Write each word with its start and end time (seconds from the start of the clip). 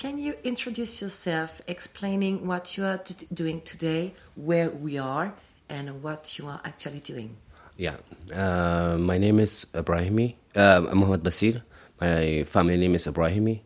Can 0.00 0.18
you 0.18 0.32
introduce 0.44 1.02
yourself, 1.02 1.60
explaining 1.68 2.46
what 2.46 2.78
you 2.78 2.86
are 2.86 2.98
doing 3.34 3.60
today, 3.60 4.14
where 4.34 4.70
we 4.70 4.96
are, 4.96 5.34
and 5.68 6.02
what 6.02 6.38
you 6.38 6.46
are 6.46 6.58
actually 6.64 7.00
doing? 7.00 7.36
Yeah, 7.76 7.96
uh, 8.34 8.96
my 8.98 9.18
name 9.18 9.38
is 9.38 9.66
Ibrahimi, 9.74 10.36
uh, 10.56 10.80
Mohamed 10.94 11.22
Basir. 11.22 11.60
My 12.00 12.44
family 12.44 12.78
name 12.78 12.94
is 12.94 13.06
Ibrahimi, 13.06 13.60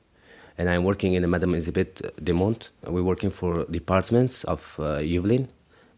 and 0.59 0.69
I'm 0.69 0.83
working 0.83 1.15
in 1.15 1.31
Madame 1.31 1.55
Elizabeth 1.55 2.03
Demont. 2.21 2.71
We're 2.85 3.05
working 3.05 3.31
for 3.31 3.65
departments 3.67 4.43
of 4.43 4.75
uh, 4.81 5.03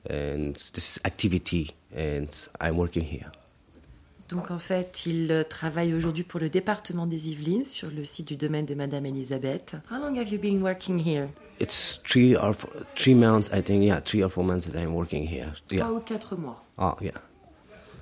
and 0.04 0.54
this 0.54 0.76
is 0.76 1.00
activity, 1.06 1.70
and 1.94 2.28
I'm 2.60 2.76
working 2.76 3.04
here. 3.04 3.32
Donc 4.28 4.50
en 4.50 4.58
fait, 4.58 5.06
il 5.06 5.30
euh, 5.30 5.44
travaille 5.44 5.94
aujourd'hui 5.94 6.24
pour 6.24 6.40
le 6.40 6.48
département 6.48 7.06
des 7.06 7.30
Yvelines 7.30 7.64
sur 7.64 7.90
le 7.90 8.04
site 8.04 8.26
du 8.26 8.36
domaine 8.36 8.66
de 8.66 8.74
Madame 8.74 9.06
Elisabeth. 9.06 9.76
How 9.90 9.98
long 10.00 10.16
have 10.18 10.28
you 10.30 10.38
been 10.38 10.62
working 10.62 10.98
here? 10.98 11.28
It's 11.60 12.00
three 12.02 12.36
or 12.36 12.52
four, 12.52 12.70
three 12.96 13.14
months, 13.14 13.50
I 13.52 13.62
think. 13.62 13.84
Yeah, 13.84 14.00
three 14.00 14.22
or 14.22 14.30
four 14.30 14.44
months 14.44 14.66
that 14.66 14.78
I'm 14.78 14.94
working 14.94 15.26
here. 15.26 15.52
Yeah. 15.70 15.84
Trois 15.84 15.92
ou 15.92 16.00
quatre 16.00 16.36
mois. 16.36 16.62
Oh, 16.78 16.96
yeah. 17.00 17.12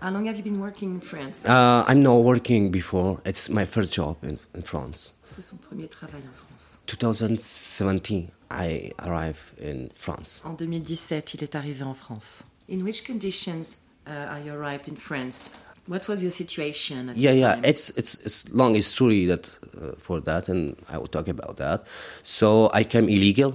How 0.01 0.11
long 0.11 0.27
have 0.27 0.37
you 0.37 0.43
been 0.43 0.61
working 0.61 0.95
in 0.95 1.01
France? 1.01 1.45
Uh, 1.47 1.85
I'm 1.87 2.03
not 2.03 2.23
working 2.23 2.71
before. 2.71 3.21
It's 3.25 3.49
my 3.49 3.65
first 3.65 3.93
job 3.93 4.17
in, 4.23 4.39
in 4.55 4.63
France. 4.63 5.15
C'est 5.35 5.43
son 5.43 5.57
premier 5.57 5.89
travail 5.89 6.23
en 6.29 6.35
France. 6.35 6.79
2017, 6.87 8.29
I 8.51 8.93
arrived 8.99 9.39
in 9.61 9.89
France. 9.95 10.43
En 10.45 10.55
2017, 10.55 11.35
il 11.35 11.43
est 11.43 11.55
arrivé 11.55 11.85
en 11.85 11.95
France. 11.95 12.45
In 12.71 12.83
which 12.83 13.05
conditions 13.05 13.79
uh, 14.07 14.11
are 14.11 14.39
you 14.39 14.53
arrived 14.53 14.89
in 14.89 14.97
France? 14.97 15.51
What 15.87 16.09
was 16.09 16.23
your 16.23 16.31
situation 16.31 17.11
at 17.11 17.17
Yeah, 17.17 17.33
yeah. 17.33 17.55
time? 17.57 17.65
It's 17.65 17.91
it's 17.97 18.15
it's 18.25 18.49
long 18.51 18.75
history 18.75 19.27
that 19.27 19.51
uh, 19.77 19.93
for 19.99 20.21
that, 20.23 20.49
and 20.49 20.77
I 20.89 20.97
will 20.99 21.09
talk 21.09 21.29
about 21.29 21.57
that. 21.59 21.85
So 22.23 22.71
I 22.73 22.85
came 22.85 23.09
illegal. 23.09 23.53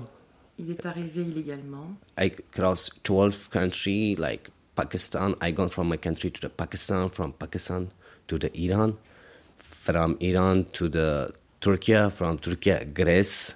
Il 0.59 0.69
est 0.71 0.85
arrivé 0.85 1.21
illégalement. 1.21 1.95
I 2.17 2.29
crossed 2.51 2.91
12 3.03 3.49
country 3.49 4.15
like 4.17 4.49
Pakistan. 4.75 5.35
I 5.41 5.51
gone 5.51 5.69
from 5.69 5.87
my 5.87 5.97
country 5.97 6.29
to 6.31 6.41
the 6.41 6.49
Pakistan, 6.49 7.09
from 7.09 7.31
Pakistan 7.33 7.87
to 8.27 8.37
the 8.37 8.51
Iran, 8.65 8.97
from 9.57 10.17
Iran 10.19 10.65
to 10.73 10.89
the 10.89 11.31
Turkey, 11.61 12.09
from 12.11 12.37
Turkey 12.39 12.85
Greece, 12.93 13.55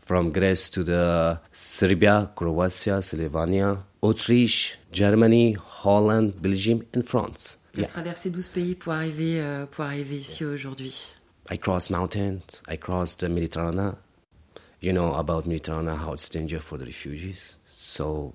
from 0.00 0.32
Greece 0.32 0.68
to 0.70 0.82
the 0.82 1.38
Serbia, 1.52 2.30
Croatia, 2.34 3.00
Slovenia, 3.00 3.84
Autriche, 4.02 4.76
Germany, 4.92 5.52
Holland, 5.54 6.34
Belgium, 6.42 6.82
and 6.92 7.06
France. 7.08 7.56
Il 7.74 7.80
a 7.80 7.82
Yeah. 7.82 7.88
traversé 7.88 8.30
12 8.30 8.48
pays 8.48 8.74
pour 8.74 8.92
arriver, 8.92 9.40
euh, 9.40 9.66
pour 9.66 9.84
arriver 9.84 10.16
ici 10.18 10.44
aujourd'hui. 10.44 11.12
I 11.50 11.58
crossed 11.58 11.90
mountains. 11.90 12.40
I 12.68 12.76
crossed 12.78 13.20
the 13.20 13.28
Mediterranean. 13.28 13.96
You 14.82 14.92
know 14.92 15.14
about 15.14 15.46
Mediterranean, 15.46 15.96
how 15.96 16.12
it's 16.14 16.28
dangerous 16.30 16.62
for 16.62 16.78
the 16.78 16.84
refugees. 16.86 17.56
So 17.68 18.34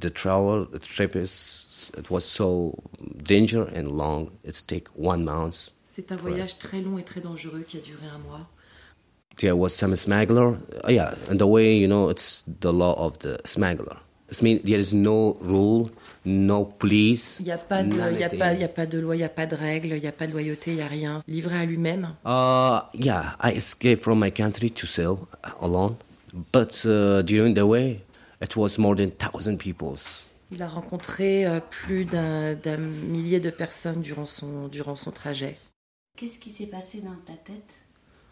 the 0.00 0.08
travel, 0.10 0.66
the 0.70 0.78
trip 0.78 1.14
is, 1.16 1.90
it 1.98 2.10
was 2.10 2.24
so 2.24 2.74
danger 3.22 3.64
and 3.74 3.90
long. 3.90 4.30
It's 4.44 4.62
take 4.62 4.88
one 4.96 5.24
month. 5.24 5.70
C'est 5.88 6.12
un 6.12 6.16
voyage 6.16 6.58
très 6.58 6.80
long 6.80 6.98
et 6.98 7.02
très 7.04 7.20
dangereux 7.20 7.62
qui 7.66 7.78
a 7.78 7.80
duré 7.80 8.06
un 8.14 8.18
mois. 8.18 8.46
There 9.38 9.56
was 9.56 9.70
some 9.70 9.96
smuggler. 9.96 10.58
Uh, 10.84 10.90
yeah, 10.90 11.14
and 11.30 11.36
the 11.38 11.46
way 11.46 11.76
you 11.76 11.88
know, 11.88 12.08
it's 12.10 12.42
the 12.60 12.72
law 12.72 12.94
of 12.94 13.18
the 13.20 13.38
smuggler. 13.44 13.96
It 14.30 14.42
means 14.42 14.60
there 14.62 14.78
is 14.78 14.92
no 14.94 15.36
rule, 15.40 15.90
no 16.24 16.64
police. 16.64 17.38
Il 17.40 17.46
n'y 17.46 17.52
a, 17.52 17.58
pas 17.58 17.82
de- 17.82 17.96
il 18.12 18.18
y 18.20 18.24
a, 18.24 18.28
pas- 18.30 18.52
il 18.54 18.60
y 18.60 18.64
a 18.64 18.68
pas 18.68 18.86
de 18.86 18.98
loi, 19.00 19.16
il 19.16 19.18
n'y 19.18 19.24
a 19.24 19.28
pas 19.28 19.46
de 19.46 19.56
règles, 19.56 19.88
il 19.88 20.00
n'y 20.00 20.06
a 20.06 20.12
pas 20.12 20.26
de 20.26 20.32
loyauté, 20.32 20.70
il 20.72 20.76
n'y 20.76 20.82
a 20.82 20.86
rien. 20.86 21.20
Livré 21.26 21.56
à 21.56 21.64
lui-même. 21.64 22.10
Uh, 22.24 22.78
yeah, 22.94 23.36
I 23.42 23.50
escaped 23.56 24.02
from 24.04 24.20
my 24.20 24.30
country 24.30 24.70
to 24.70 24.86
sail 24.86 25.18
alone, 25.60 25.96
but 26.52 26.80
uh, 26.84 27.22
during 27.22 27.54
the 27.54 27.64
way, 27.66 28.00
it 28.40 28.54
was 28.56 28.78
more 28.78 28.94
than 28.94 29.10
thousand 29.10 29.56
peoples. 29.58 30.26
Il 30.52 30.62
a 30.62 30.68
rencontré 30.68 31.46
euh, 31.46 31.60
plus 31.68 32.04
d'un 32.04 32.76
millier 32.76 33.40
de 33.40 33.50
personnes 33.50 34.00
durant 34.00 34.26
son, 34.26 34.68
durant 34.68 34.96
son 34.96 35.10
trajet. 35.12 35.56
Qu'est-ce 36.16 36.38
qui 36.38 36.50
s'est 36.50 36.66
passé 36.66 37.00
dans 37.00 37.14
ta 37.26 37.32
tête? 37.32 37.62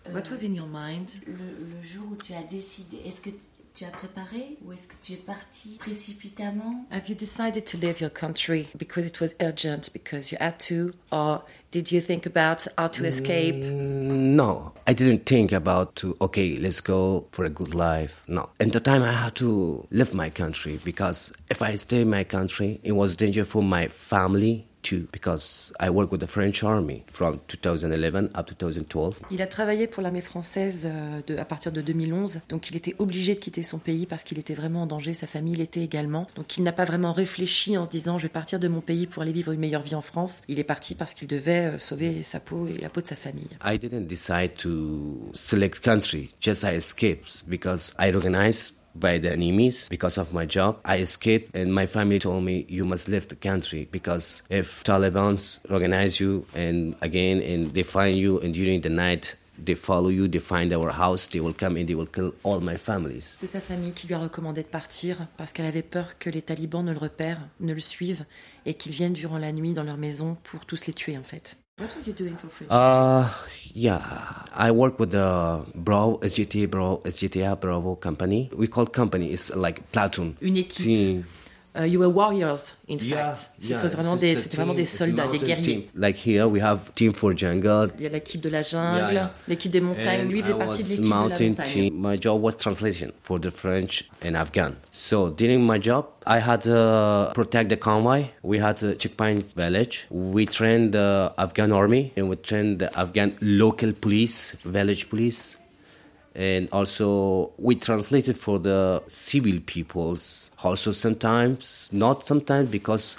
Euh, 0.09 0.13
What 0.15 0.31
was 0.31 0.45
in 0.45 0.55
your 0.55 0.67
mind? 0.73 1.09
le, 1.27 1.33
le 1.35 1.83
jour 1.87 2.05
où 2.13 2.17
tu 2.17 2.33
as 2.35 2.43
décidé 2.43 2.99
Est-ce 3.07 3.21
que 3.21 3.31
tu- 3.31 3.37
tu 3.79 3.85
as 3.85 3.91
préparé 3.91 4.57
ou 4.65 4.73
est-ce 4.73 4.89
que 4.89 4.95
tu 5.01 5.13
es 5.13 5.17
parti 5.17 5.77
précipitamment 5.79 6.85
Have 6.91 7.09
you 7.09 7.15
decided 7.15 7.65
to 7.65 7.77
leave 7.79 8.01
your 8.01 8.11
country 8.11 8.67
because 8.77 9.07
it 9.07 9.21
was 9.21 9.37
urgent, 9.41 9.93
because 9.93 10.33
you 10.33 10.39
had 10.41 10.59
to, 10.59 10.93
or 11.13 11.45
did 11.71 11.93
you 11.93 12.01
think 12.01 12.27
about 12.27 12.67
how 12.77 12.89
to 12.89 13.05
escape? 13.05 13.55
Mm, 13.55 14.35
No, 14.35 14.73
I 14.87 14.95
didn't 14.95 15.27
think 15.27 15.53
about 15.53 15.95
to 15.97 16.17
okay, 16.21 16.59
let's 16.59 16.81
go 16.81 17.27
for 17.31 17.45
a 17.45 17.51
good 17.51 17.73
life. 17.73 18.23
No, 18.27 18.49
at 18.59 18.73
the 18.73 18.81
time 18.81 19.05
I 19.05 19.13
had 19.13 19.37
to 19.37 19.87
leave 19.93 20.13
my 20.13 20.31
country 20.31 20.81
because 20.85 21.33
if 21.49 21.63
I 21.63 21.77
stay 21.77 22.01
in 22.01 22.11
my 22.11 22.25
country, 22.25 22.81
it 22.83 22.93
was 22.93 23.15
danger 23.15 23.45
for 23.45 23.63
my 23.63 23.87
family 23.89 24.67
too 24.89 25.07
because 25.13 25.73
I 25.81 25.91
work 25.91 26.11
with 26.13 26.21
the 26.21 26.27
French 26.27 26.63
army 26.65 27.05
from 27.13 27.39
2011 27.49 28.31
up 28.37 28.47
to 28.47 28.55
2012. 28.55 29.21
Il 29.31 29.43
a 29.43 29.47
travaillé 29.47 29.87
pour 29.87 30.03
l'armée 30.03 30.21
française 30.21 30.87
euh, 30.91 31.21
de- 31.27 31.37
à 31.37 31.45
partir 31.45 31.73
de 31.73 31.81
2011, 31.81 32.41
donc 32.49 32.71
il 32.71 32.77
était 32.77 32.95
obligé 32.99 33.35
de 33.35 33.41
quitter 33.41 33.63
son 33.63 33.79
pays 33.79 34.07
parce 34.07 34.25
qu'il 34.25 34.39
était 34.39 34.55
vraiment 34.55 34.83
en 34.83 34.87
danger, 34.87 35.15
sa 35.15 35.27
famille 35.27 35.55
l'était 35.57 35.83
également. 35.83 36.27
Donc 36.37 36.57
il 36.57 36.63
n'a 36.63 36.73
pas 36.73 36.85
vraiment 36.85 37.13
réfléchi 37.13 37.77
en 37.77 37.85
se 37.85 37.91
disant 37.91 38.19
je 38.19 38.25
vais 38.25 38.29
partir 38.29 38.59
de 38.61 38.69
mon 38.69 38.81
pays 38.81 39.07
pour 39.07 39.23
aller 39.23 39.33
vivre 39.33 39.53
une 39.53 39.61
meilleure 39.61 39.83
vie 39.83 39.95
en 39.95 40.03
France. 40.03 40.43
Il 40.49 40.59
est 40.59 40.65
parti 40.65 40.95
parce 40.95 41.15
qu'il 41.15 41.29
devait 41.29 41.67
euh, 41.75 41.79
sauver 41.79 42.23
sa 42.23 42.41
peau 42.41 42.67
et 42.69 42.81
la 42.81 42.89
peau 42.89 43.01
de 43.01 43.07
sa 43.07 43.17
famille. 43.17 43.49
I 43.65 43.79
didn't 43.79 44.07
decide 44.07 44.55
to 44.59 45.31
select 45.35 45.81
country, 45.85 46.31
just 46.41 46.63
I 46.65 46.75
escaped 46.77 47.45
because 47.47 47.95
I 47.99 48.11
recognized 48.11 48.75
by 49.01 49.19
the 49.19 49.33
enemies 49.33 49.89
because 49.89 50.19
of 50.19 50.33
my 50.33 50.47
job. 50.47 50.81
I 50.85 50.99
escaped 50.99 51.55
and 51.55 51.75
my 51.75 51.87
family 51.87 52.19
told 52.19 52.45
me 52.45 52.67
you 52.69 52.85
must 52.85 53.09
leave 53.09 53.29
the 53.29 53.37
country 53.37 53.89
because 53.91 54.43
if 54.51 54.85
Taliban's 54.85 55.61
recognize 55.69 56.21
you 56.21 56.45
and 56.55 56.95
again 57.01 57.41
and 57.41 57.73
they 57.75 57.83
find 57.83 58.19
you 58.19 58.41
and 58.41 58.55
during 58.55 58.81
the 58.81 58.91
night 58.91 59.37
they 59.65 59.75
follow 59.75 60.09
you, 60.09 60.29
they 60.29 60.39
find 60.39 60.73
our 60.73 60.91
house, 60.91 61.29
they 61.29 61.41
will 61.41 61.53
come 61.53 61.77
and 61.77 61.89
they 61.89 61.95
will 61.95 62.07
kill 62.07 62.33
all 62.45 62.61
my 62.61 62.77
families. 62.77 63.35
C'est 63.37 63.47
sa 63.47 63.61
famille 63.61 63.93
qui 63.93 64.07
lui 64.07 64.15
a 64.15 64.19
recommandé 64.19 64.63
de 64.63 64.69
partir 64.69 65.17
parce 65.37 65.53
qu'elle 65.53 65.67
avait 65.67 65.83
peur 65.83 66.19
que 66.19 66.31
les 66.31 66.43
talibans 66.43 66.85
ne 66.85 66.93
le 66.93 66.99
repèrent, 66.99 67.41
ne 67.61 67.73
le 67.73 67.81
suivent 67.81 68.25
et 68.67 68.75
qu'ils 68.75 68.93
viennent 68.93 69.13
durant 69.13 69.39
la 69.39 69.53
nuit 69.53 69.73
dans 69.73 69.85
leur 69.85 69.97
maison 69.97 70.37
pour 70.45 70.65
tous 70.65 70.87
les 70.87 70.93
tuer 70.93 71.19
en 71.19 71.23
fait. 71.23 71.59
What 71.79 71.95
were 71.95 72.03
you 72.03 72.13
doing 72.13 72.37
for 72.37 72.49
French? 72.49 72.73
Uh, 72.73 73.31
yeah, 73.73 74.01
I 74.53 74.73
work 74.73 74.99
with 74.99 75.13
the 75.13 75.65
Bravo, 75.77 76.19
SGTA 76.19 76.69
Bravo, 76.69 76.97
SGTA 77.05 77.61
Bravo 77.61 77.95
company. 77.95 78.51
We 78.53 78.67
call 78.67 78.87
company, 78.87 79.31
it's 79.33 79.55
like 79.55 79.89
platoon. 79.93 80.37
Une 80.43 80.57
équipe. 80.57 81.25
Uh, 81.79 81.85
you 81.85 82.01
were 82.01 82.09
warriors, 82.13 82.75
in 82.89 82.99
Yeah, 82.99 83.35
fact. 83.35 83.51
yeah, 83.63 83.79
C'est 83.79 83.89
vraiment 83.89 84.17
des, 84.17 84.35
c'était 84.37 84.57
vraiment 84.57 84.75
des 84.75 84.85
soldats, 84.85 85.29
des 85.29 85.39
guerriers. 85.39 85.89
Like 85.95 86.17
here, 86.27 86.49
we 86.49 86.61
have 86.61 86.93
team 86.95 87.13
for 87.15 87.33
jungle. 87.37 87.89
Il 87.99 88.03
y 88.03 88.07
a 88.07 88.09
l'équipe 88.09 88.41
de 88.41 88.49
la 88.49 88.63
jungle, 88.63 89.13
Yeah, 89.15 89.33
l'équipe 89.47 89.71
des 89.71 89.81
montagnes. 89.81 90.23
And 90.27 90.29
Lui 90.31 90.41
faisait 90.43 90.55
partie 90.55 90.83
de 90.83 90.89
l'équipe 90.89 91.05
de 91.05 91.09
la 91.09 91.15
mountain 91.17 91.49
montagne. 91.51 91.67
team. 91.73 91.95
My 91.97 92.17
job 92.21 92.43
was 92.43 92.57
translation 92.57 93.13
for 93.21 93.39
the 93.41 93.51
French 93.51 94.05
and 94.25 94.35
Afghan. 94.35 94.73
So 94.91 95.31
during 95.31 95.61
my 95.65 95.79
job, 95.81 96.07
I 96.27 96.41
had 96.41 96.63
to 96.63 97.31
protect 97.35 97.71
the 97.71 97.77
convoy. 97.77 98.25
We 98.43 98.59
had 98.59 98.83
a 98.83 98.95
checkpoint 98.97 99.55
village. 99.57 100.07
We 100.11 100.47
trained 100.47 100.93
the 100.93 101.33
Afghan 101.39 101.71
army 101.73 102.13
and 102.17 102.29
we 102.29 102.37
trained 102.37 102.81
the 102.81 102.91
Afghan 102.99 103.35
local 103.41 103.93
police, 103.93 104.57
village 104.65 105.09
police. 105.09 105.57
And 106.39 106.69
also, 106.71 107.51
we 107.59 107.75
translated 107.75 108.37
for 108.37 108.61
the 108.61 109.03
civil 109.09 109.59
peoples. 109.67 110.51
Also, 110.63 110.93
sometimes, 110.93 111.91
not 111.93 112.25
sometimes, 112.25 112.71
because 112.71 113.17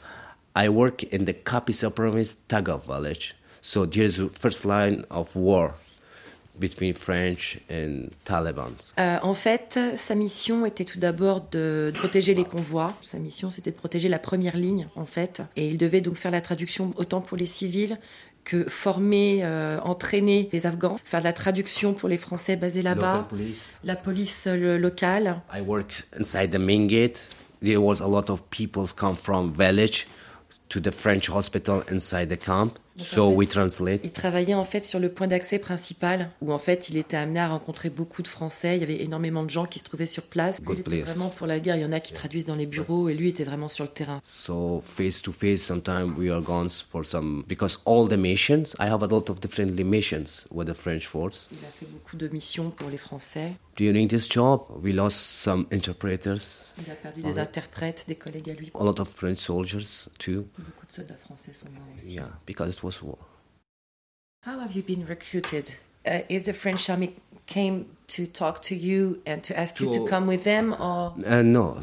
I 0.56 0.70
work 0.70 1.04
in 1.04 1.26
the 1.26 1.34
Kapisa 1.34 1.94
province, 1.94 2.38
Tagav 2.48 2.86
village. 2.86 3.36
So 3.62 3.86
there's 3.86 4.22
first 4.40 4.64
line 4.64 5.04
of 5.12 5.36
war 5.36 5.74
between 6.60 6.94
French 6.94 7.60
and 7.70 8.10
Taliban. 8.26 8.72
Euh, 8.98 9.18
en 9.22 9.34
fait, 9.34 9.80
sa 9.96 10.16
mission 10.16 10.66
était 10.66 10.86
tout 10.86 11.00
d'abord 11.00 11.42
de 11.52 11.92
protéger 11.96 12.34
les 12.34 12.44
convois. 12.44 12.94
Sa 13.02 13.18
mission, 13.18 13.50
c'était 13.50 13.72
de 13.72 13.76
protéger 13.76 14.10
la 14.10 14.20
première 14.20 14.58
ligne, 14.58 14.88
en 14.96 15.06
fait. 15.06 15.42
Et 15.56 15.68
il 15.68 15.78
devait 15.78 16.02
donc 16.02 16.16
faire 16.16 16.32
la 16.32 16.42
traduction 16.42 16.94
autant 16.98 17.22
pour 17.22 17.38
les 17.38 17.46
civils 17.46 17.98
que 18.44 18.68
former, 18.68 19.40
euh, 19.44 19.80
entraîner 19.84 20.50
les 20.52 20.66
Afghans, 20.66 21.00
faire 21.06 21.20
de 21.20 21.26
la 21.26 21.34
traduction 21.34 21.94
pour 21.94 22.10
les 22.10 22.18
Français 22.18 22.56
basés 22.56 22.82
là-bas, 22.82 23.28
la 23.84 23.96
police 23.96 24.46
euh, 24.48 24.78
locale. 24.78 25.42
I 25.54 25.62
work 25.62 26.04
inside 26.20 26.52
the 26.52 26.60
main 26.60 26.88
gate. 26.88 27.28
There 27.62 27.78
was 27.78 28.02
a 28.02 28.08
lot 28.08 28.30
of 28.30 28.42
people 28.50 28.86
come 28.96 29.16
from 29.16 29.52
village 29.52 30.08
to 30.70 30.80
the 30.80 30.92
French 30.92 31.30
hospital 31.30 31.84
inside 31.92 32.30
the 32.30 32.38
camp. 32.38 32.80
So 33.00 33.30
we 33.34 33.48
translate. 33.48 34.02
Il 34.04 34.12
travaillait 34.12 34.54
en 34.54 34.64
fait 34.64 34.86
sur 34.86 35.00
le 35.00 35.10
point 35.10 35.28
d'accès 35.28 35.58
principal, 35.60 36.30
où 36.42 36.52
en 36.52 36.58
fait 36.58 36.90
il 36.90 36.98
était 36.98 37.18
amené 37.18 37.40
à 37.40 37.48
rencontrer 37.50 37.90
beaucoup 37.90 38.22
de 38.22 38.28
Français. 38.28 38.76
Il 38.78 38.82
y 38.82 38.84
avait 38.84 39.02
énormément 39.04 39.44
de 39.44 39.50
gens 39.50 39.66
qui 39.66 39.80
se 39.80 39.84
trouvaient 39.86 40.06
sur 40.06 40.24
place. 40.24 40.62
Good 40.62 40.78
Il 40.78 40.80
était 40.82 40.90
place. 41.04 41.10
vraiment 41.16 41.30
pour 41.30 41.48
la 41.48 41.60
guerre. 41.60 41.78
Il 41.78 41.82
y 41.82 41.86
en 41.86 41.92
a 41.92 42.00
qui 42.00 42.14
traduisent 42.14 42.46
dans 42.46 42.56
les 42.56 42.66
bureaux, 42.66 43.10
et 43.10 43.14
lui 43.14 43.30
était 43.30 43.44
vraiment 43.46 43.70
sur 43.70 43.86
le 43.86 43.90
terrain. 43.92 44.20
So 44.26 44.82
face 44.86 45.22
to 45.22 45.32
face, 45.32 45.62
sometimes 45.62 46.14
we 46.18 46.30
are 46.30 46.42
gone 46.42 46.70
for 46.70 47.06
some 47.06 47.44
because 47.48 47.80
all 47.86 48.08
the 48.08 48.18
missions. 48.18 48.74
I 48.80 48.88
have 48.90 49.04
a 49.04 49.08
lot 49.08 49.30
of 49.30 49.40
different 49.40 49.72
missions 49.80 50.46
with 50.52 50.68
the 50.68 50.74
French 50.74 51.08
force. 51.08 51.48
Il 51.52 51.58
a 51.66 51.72
fait 51.72 51.86
beaucoup 51.92 52.18
de 52.18 52.28
missions 52.28 52.70
pour 52.70 52.90
les 52.90 52.98
Français. 52.98 53.54
During 53.78 54.10
this 54.10 54.28
job, 54.30 54.64
we 54.84 54.94
lost 54.94 55.18
some 55.18 55.66
interpreters, 55.72 56.76
Il 56.86 56.92
a 56.92 56.96
perdu 56.96 57.22
des 57.22 57.40
interprètes, 57.40 58.04
des 58.10 58.16
collègues 58.16 58.50
à 58.50 58.54
lui. 58.54 58.72
a 58.78 58.84
lot 58.84 59.00
of 59.00 59.08
French 59.08 59.40
soldiers 59.40 60.10
too. 60.18 60.46
Beaucoup 60.58 60.86
de 60.86 60.92
soldats 60.92 61.16
français 61.16 61.54
sont 61.54 61.68
morts 61.72 61.84
aussi. 61.96 62.16
Yeah, 62.16 62.28
because 62.46 62.74
it 62.74 62.84
was 62.84 62.89
How 64.44 64.60
have 64.60 64.74
you 64.76 64.84
been 64.84 65.06
recruited? 65.06 65.76
Uh, 66.06 66.22
is 66.30 66.46
the 66.46 66.54
French 66.54 66.90
army 66.90 67.16
came 67.46 67.86
to 68.08 68.26
talk 68.26 68.62
to 68.62 68.76
you 68.76 69.22
and 69.26 69.44
to 69.44 69.58
ask 69.60 69.80
you 69.80 69.88
to 69.92 70.00
To- 70.00 70.08
come 70.08 70.28
with 70.28 70.44
them, 70.44 70.74
or 70.80 71.14
Uh, 71.26 71.42
no, 71.42 71.82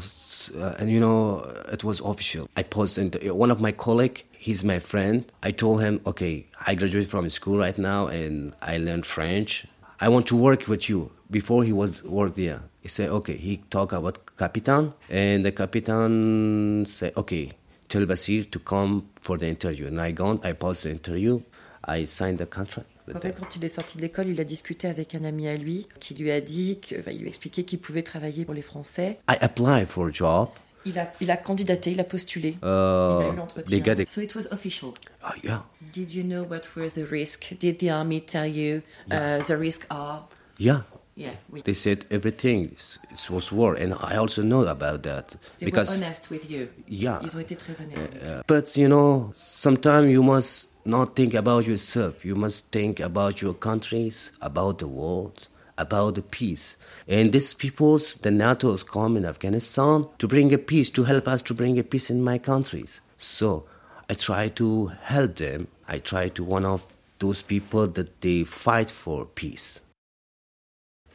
uh, 0.55 0.79
and 0.79 0.89
you 0.89 0.99
know, 0.99 1.39
it 1.71 1.83
was 1.83 1.99
official. 2.01 2.49
I 2.57 2.63
posted 2.63 3.13
into 3.15 3.33
one 3.35 3.51
of 3.51 3.59
my 3.61 3.71
colleague. 3.71 4.23
He's 4.31 4.63
my 4.63 4.79
friend. 4.79 5.25
I 5.43 5.51
told 5.51 5.81
him, 5.81 5.99
okay, 6.05 6.45
I 6.65 6.75
graduated 6.75 7.09
from 7.09 7.29
school 7.29 7.57
right 7.59 7.77
now, 7.77 8.07
and 8.07 8.53
I 8.61 8.77
learned 8.77 9.05
French. 9.05 9.65
I 9.99 10.07
want 10.09 10.25
to 10.27 10.35
work 10.35 10.67
with 10.67 10.89
you. 10.89 11.11
Before 11.29 11.63
he 11.63 11.73
was 11.73 12.03
work 12.03 12.35
there, 12.35 12.61
he 12.81 12.87
said, 12.87 13.09
okay. 13.09 13.35
He 13.37 13.57
talked 13.69 13.93
about 13.93 14.17
Capitan, 14.37 14.93
and 15.09 15.43
the 15.45 15.51
Capitan 15.51 16.85
said, 16.85 17.11
okay, 17.17 17.51
tell 17.87 18.05
Basir 18.05 18.49
to 18.49 18.59
come 18.59 19.03
for 19.21 19.37
the 19.37 19.47
interview. 19.47 19.87
And 19.87 19.99
I 19.99 20.11
gone. 20.11 20.39
I 20.43 20.53
passed 20.53 20.83
the 20.83 20.91
interview. 20.91 21.41
I 21.87 22.05
signed 22.05 22.37
the 22.37 22.45
contract. 22.45 22.87
with 23.07 23.15
En 23.15 23.21
fait, 23.21 23.33
quand 23.33 23.55
il 23.55 23.63
est 23.63 23.69
sorti 23.69 23.97
de 23.97 24.01
l'école, 24.01 24.27
il 24.27 24.39
a 24.39 24.43
discuté 24.43 24.87
avec 24.87 25.15
un 25.15 25.23
ami 25.23 25.47
à 25.47 25.55
lui 25.55 25.87
qui 25.99 26.13
lui 26.13 26.31
a 26.31 26.41
dit, 26.41 26.79
que, 26.79 26.99
enfin, 26.99 27.11
il 27.11 27.19
lui 27.19 27.27
a 27.27 27.29
expliqué 27.29 27.63
qu'il 27.63 27.79
pouvait 27.79 28.03
travailler 28.03 28.45
pour 28.45 28.53
les 28.53 28.61
Français. 28.61 29.19
I 29.29 29.37
applied 29.41 29.87
for 29.87 30.07
a 30.07 30.11
job. 30.11 30.49
Il 30.85 30.97
a, 30.99 31.11
il 31.19 31.31
a 31.31 31.37
candidaté, 31.37 31.91
il 31.91 31.99
a 31.99 32.05
postulé. 32.05 32.49
Uh, 32.49 32.55
il 32.63 32.67
a 32.67 33.31
eu 33.33 33.35
l'entretien. 33.35 34.05
So 34.07 34.21
it 34.21 34.35
was 34.35 34.47
official. 34.51 34.93
Oh, 35.23 35.33
yeah, 35.43 35.63
Did 35.93 36.13
you 36.13 36.23
know 36.23 36.43
what 36.43 36.61
were 36.75 36.89
the 36.89 37.09
risks? 37.09 37.53
Did 37.59 37.79
the 37.79 37.89
army 37.91 38.21
tell 38.21 38.45
you 38.45 38.81
uh, 39.11 39.39
the 39.45 39.57
risks 39.57 39.85
are? 39.89 40.27
yeah. 40.57 40.83
Yeah, 41.17 41.31
oui. 41.51 41.63
They 41.63 41.73
said 41.73 42.05
everything 42.11 42.65
it 43.11 43.29
was 43.31 43.51
war, 43.51 43.73
and 43.75 43.93
I 43.93 44.17
also 44.17 44.43
know 44.43 44.63
about 44.67 45.01
that 45.01 45.35
They 45.59 45.65
because 45.65 45.89
were 45.89 45.95
honest 46.05 46.29
with 46.29 46.47
you. 46.49 46.67
yeah. 46.87 47.19
Ils 47.23 47.35
ont 47.35 47.39
été 47.41 47.55
très 47.57 47.73
honnêtes. 47.73 47.97
uh, 48.23 48.43
but 48.45 48.77
you 48.77 48.87
know, 48.87 49.31
sometimes 49.33 50.11
you 50.11 50.21
must 50.21 50.69
not 50.85 51.15
think 51.15 51.33
about 51.33 51.65
yourself. 51.65 52.23
You 52.23 52.35
must 52.35 52.71
think 52.71 52.99
about 52.99 53.41
your 53.41 53.55
countries, 53.55 54.31
about 54.41 54.77
the 54.77 54.87
world, 54.87 55.47
about 55.79 56.13
the 56.15 56.21
peace. 56.21 56.77
And 57.07 57.31
these 57.31 57.55
peoples, 57.55 58.15
the 58.21 58.29
NATO's 58.29 58.83
come 58.83 59.17
in 59.17 59.25
Afghanistan 59.25 60.05
to 60.19 60.27
bring 60.27 60.53
a 60.53 60.57
peace, 60.59 60.91
to 60.91 61.03
help 61.05 61.27
us 61.27 61.41
to 61.43 61.53
bring 61.55 61.79
a 61.79 61.83
peace 61.83 62.11
in 62.11 62.21
my 62.23 62.37
countries. 62.37 63.01
So 63.17 63.65
I 64.07 64.13
try 64.13 64.49
to 64.49 64.91
help 65.01 65.37
them. 65.37 65.67
I 65.87 65.97
try 65.97 66.29
to 66.29 66.43
one 66.43 66.63
of 66.65 66.95
those 67.17 67.41
people 67.41 67.87
that 67.87 68.21
they 68.21 68.43
fight 68.43 68.91
for 68.91 69.25
peace. 69.25 69.81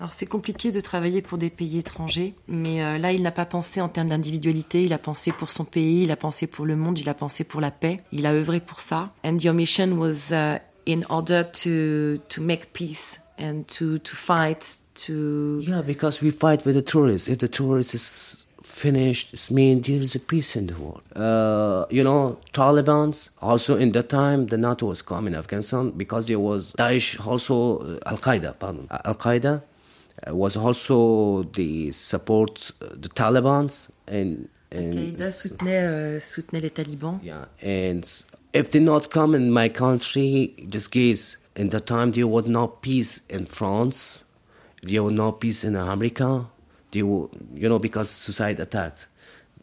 Alors 0.02 0.12
c'est 0.12 0.26
compliqué 0.26 0.72
de 0.72 0.80
travailler 0.80 1.22
pour 1.22 1.38
des 1.38 1.48
pays 1.48 1.78
étrangers, 1.78 2.34
mais 2.48 2.82
euh, 2.82 2.98
là 2.98 3.12
il 3.12 3.22
n'a 3.22 3.30
pas 3.30 3.44
pensé 3.44 3.80
en 3.80 3.88
termes 3.88 4.08
d'individualité, 4.08 4.82
il 4.82 4.92
a 4.92 4.98
pensé 4.98 5.30
pour 5.30 5.48
son 5.48 5.64
pays, 5.64 6.00
il 6.02 6.10
a 6.10 6.16
pensé 6.16 6.48
pour 6.48 6.66
le 6.66 6.74
monde, 6.74 6.98
il 6.98 7.08
a 7.08 7.14
pensé 7.14 7.44
pour 7.44 7.60
la 7.60 7.70
paix, 7.70 8.00
il 8.10 8.26
a 8.26 8.32
œuvré 8.32 8.58
pour 8.58 8.80
ça. 8.80 9.12
And 9.24 9.38
your 9.38 9.54
mission 9.54 9.92
was 9.92 10.32
uh, 10.32 10.58
in 10.88 11.02
order 11.08 11.44
to 11.44 12.20
to 12.30 12.42
make 12.42 12.72
peace 12.72 13.20
and 13.38 13.62
to 13.78 13.98
to 13.98 14.16
fight 14.16 14.66
to 15.06 15.60
Yeah, 15.60 15.82
because 15.82 16.20
we 16.20 16.32
fight 16.32 16.66
with 16.66 16.74
the 16.74 16.82
tourists. 16.82 17.28
If 17.28 17.38
the 17.38 17.48
tourists 17.48 17.94
is 17.94 18.44
finished, 18.64 19.32
it 19.32 19.52
means 19.52 19.86
there 19.86 20.02
is 20.02 20.16
a 20.16 20.18
peace 20.18 20.56
in 20.56 20.66
the 20.66 20.74
world. 20.74 21.02
Uh, 21.14 21.86
you 21.90 22.02
know, 22.02 22.38
Taliban's 22.52 23.30
also 23.40 23.76
in 23.76 23.92
that 23.92 24.08
time 24.08 24.46
the 24.48 24.56
NATO 24.56 24.86
was 24.86 25.00
coming 25.00 25.34
in 25.34 25.38
Afghanistan 25.38 25.92
because 25.96 26.26
there 26.26 26.40
was 26.40 26.72
Daesh 26.72 27.24
also 27.24 27.78
uh, 27.78 27.98
Al 28.10 28.18
Qaeda. 28.18 28.58
Pardon, 28.58 28.88
Al 28.90 29.14
Qaeda 29.14 29.62
was 30.28 30.56
also 30.56 31.42
the 31.54 31.90
support 31.92 32.70
uh, 32.80 32.86
the 32.94 33.08
Taliban's 33.08 33.90
and 34.06 34.48
and 34.70 34.94
Al-Qaïda 34.94 35.30
soutenait 35.30 35.82
euh, 35.82 36.20
soutenait 36.20 36.60
les 36.60 36.70
talibans. 36.70 37.20
yeah, 37.22 37.44
and 37.62 38.04
if 38.52 38.70
they 38.70 38.80
not 38.80 39.10
come 39.10 39.34
in 39.34 39.50
my 39.50 39.68
country, 39.68 40.54
just 40.68 40.90
case 40.90 41.36
in 41.56 41.68
the 41.68 41.80
time 41.80 42.12
there 42.12 42.26
was 42.26 42.46
no 42.46 42.68
peace 42.68 43.22
in 43.28 43.44
France, 43.44 44.24
there 44.82 45.02
was 45.02 45.12
no 45.12 45.32
peace 45.32 45.64
in 45.64 45.76
America. 45.76 46.46
They 46.90 47.02
were, 47.02 47.28
you 47.54 47.68
know, 47.68 47.78
because 47.78 48.10
suicide 48.10 48.60
attacked. 48.60 49.08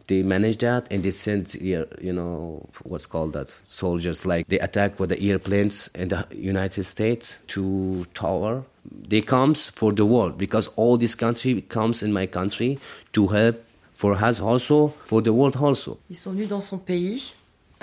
They 0.07 0.23
managed 0.23 0.61
that 0.61 0.87
and 0.91 1.03
they 1.03 1.11
sent, 1.11 1.53
you 1.53 1.85
know, 2.01 2.67
what's 2.83 3.05
called 3.05 3.33
that 3.33 3.49
soldiers. 3.49 4.25
Like 4.25 4.47
they 4.47 4.57
attack 4.57 4.99
with 4.99 5.11
the 5.11 5.29
airplanes 5.29 5.89
in 5.93 6.07
the 6.07 6.25
United 6.31 6.85
States 6.85 7.37
to 7.49 8.05
tower. 8.15 8.63
They 9.09 9.21
comes 9.21 9.71
for 9.75 9.93
the 9.93 10.01
world 10.05 10.37
because 10.37 10.69
all 10.77 10.97
this 10.97 11.15
country 11.15 11.61
comes 11.67 12.01
in 12.03 12.11
my 12.11 12.27
country 12.27 12.77
to 13.13 13.27
help 13.27 13.57
for 13.93 14.13
us 14.13 14.39
also 14.39 14.93
for 15.05 15.21
the 15.21 15.29
world 15.31 15.55
also. 15.61 15.97
Ils 16.09 16.15
sont 16.17 16.31
venus 16.31 16.47
dans 16.47 16.61
son 16.61 16.77
pays 16.79 17.33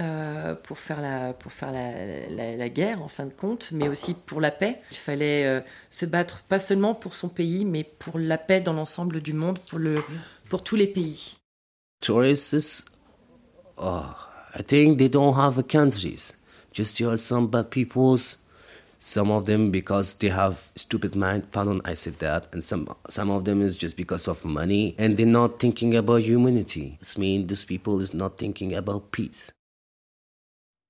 euh, 0.00 0.54
pour 0.54 0.78
faire, 0.78 1.00
la, 1.00 1.32
pour 1.34 1.52
faire 1.52 1.72
la, 1.72 2.28
la- 2.28 2.56
la 2.56 2.68
guerre, 2.68 3.02
en 3.02 3.08
fin 3.08 3.26
de 3.26 3.32
compte, 3.32 3.70
mais 3.72 3.88
aussi 3.88 4.14
pour 4.14 4.40
la 4.40 4.50
paix. 4.50 4.78
Il 4.90 4.96
fallait 4.96 5.46
euh, 5.46 5.60
se 5.90 6.06
battre 6.06 6.42
pas 6.48 6.58
seulement 6.58 6.94
pour 6.94 7.14
son 7.14 7.28
pays, 7.28 7.64
mais 7.64 7.84
pour 7.84 8.18
la 8.18 8.38
paix 8.38 8.60
dans 8.60 8.72
l'ensemble 8.72 9.20
du 9.20 9.32
monde, 9.32 9.58
pour, 9.68 9.78
le, 9.78 9.96
pour 10.48 10.62
tous 10.62 10.76
les 10.76 10.86
pays. 10.86 11.36
tourists, 12.00 12.84
oh, 13.78 14.02
I 14.54 14.62
think 14.62 14.98
they 14.98 15.08
don't 15.08 15.34
have 15.36 15.62
countries. 15.68 16.32
Just 16.72 16.98
there 16.98 17.08
are 17.08 17.18
some 17.18 17.46
bad 17.48 17.70
peoples. 17.70 18.38
Some 18.98 19.30
of 19.30 19.46
them 19.46 19.70
because 19.70 20.14
they 20.14 20.28
have 20.28 20.70
stupid 20.74 21.14
mind. 21.14 21.52
Pardon, 21.52 21.80
I 21.84 21.94
said 21.94 22.18
that. 22.20 22.48
And 22.52 22.62
some 22.64 22.88
some 23.08 23.30
of 23.30 23.44
them 23.44 23.62
is 23.62 23.76
just 23.76 23.96
because 23.96 24.28
of 24.28 24.44
money, 24.44 24.94
and 24.98 25.16
they're 25.16 25.26
not 25.26 25.58
thinking 25.58 25.94
about 25.94 26.22
humanity. 26.22 26.98
it's 27.00 27.18
mean 27.18 27.46
these 27.46 27.64
people 27.64 28.00
is 28.00 28.14
not 28.14 28.38
thinking 28.38 28.74
about 28.74 29.12
peace. 29.12 29.52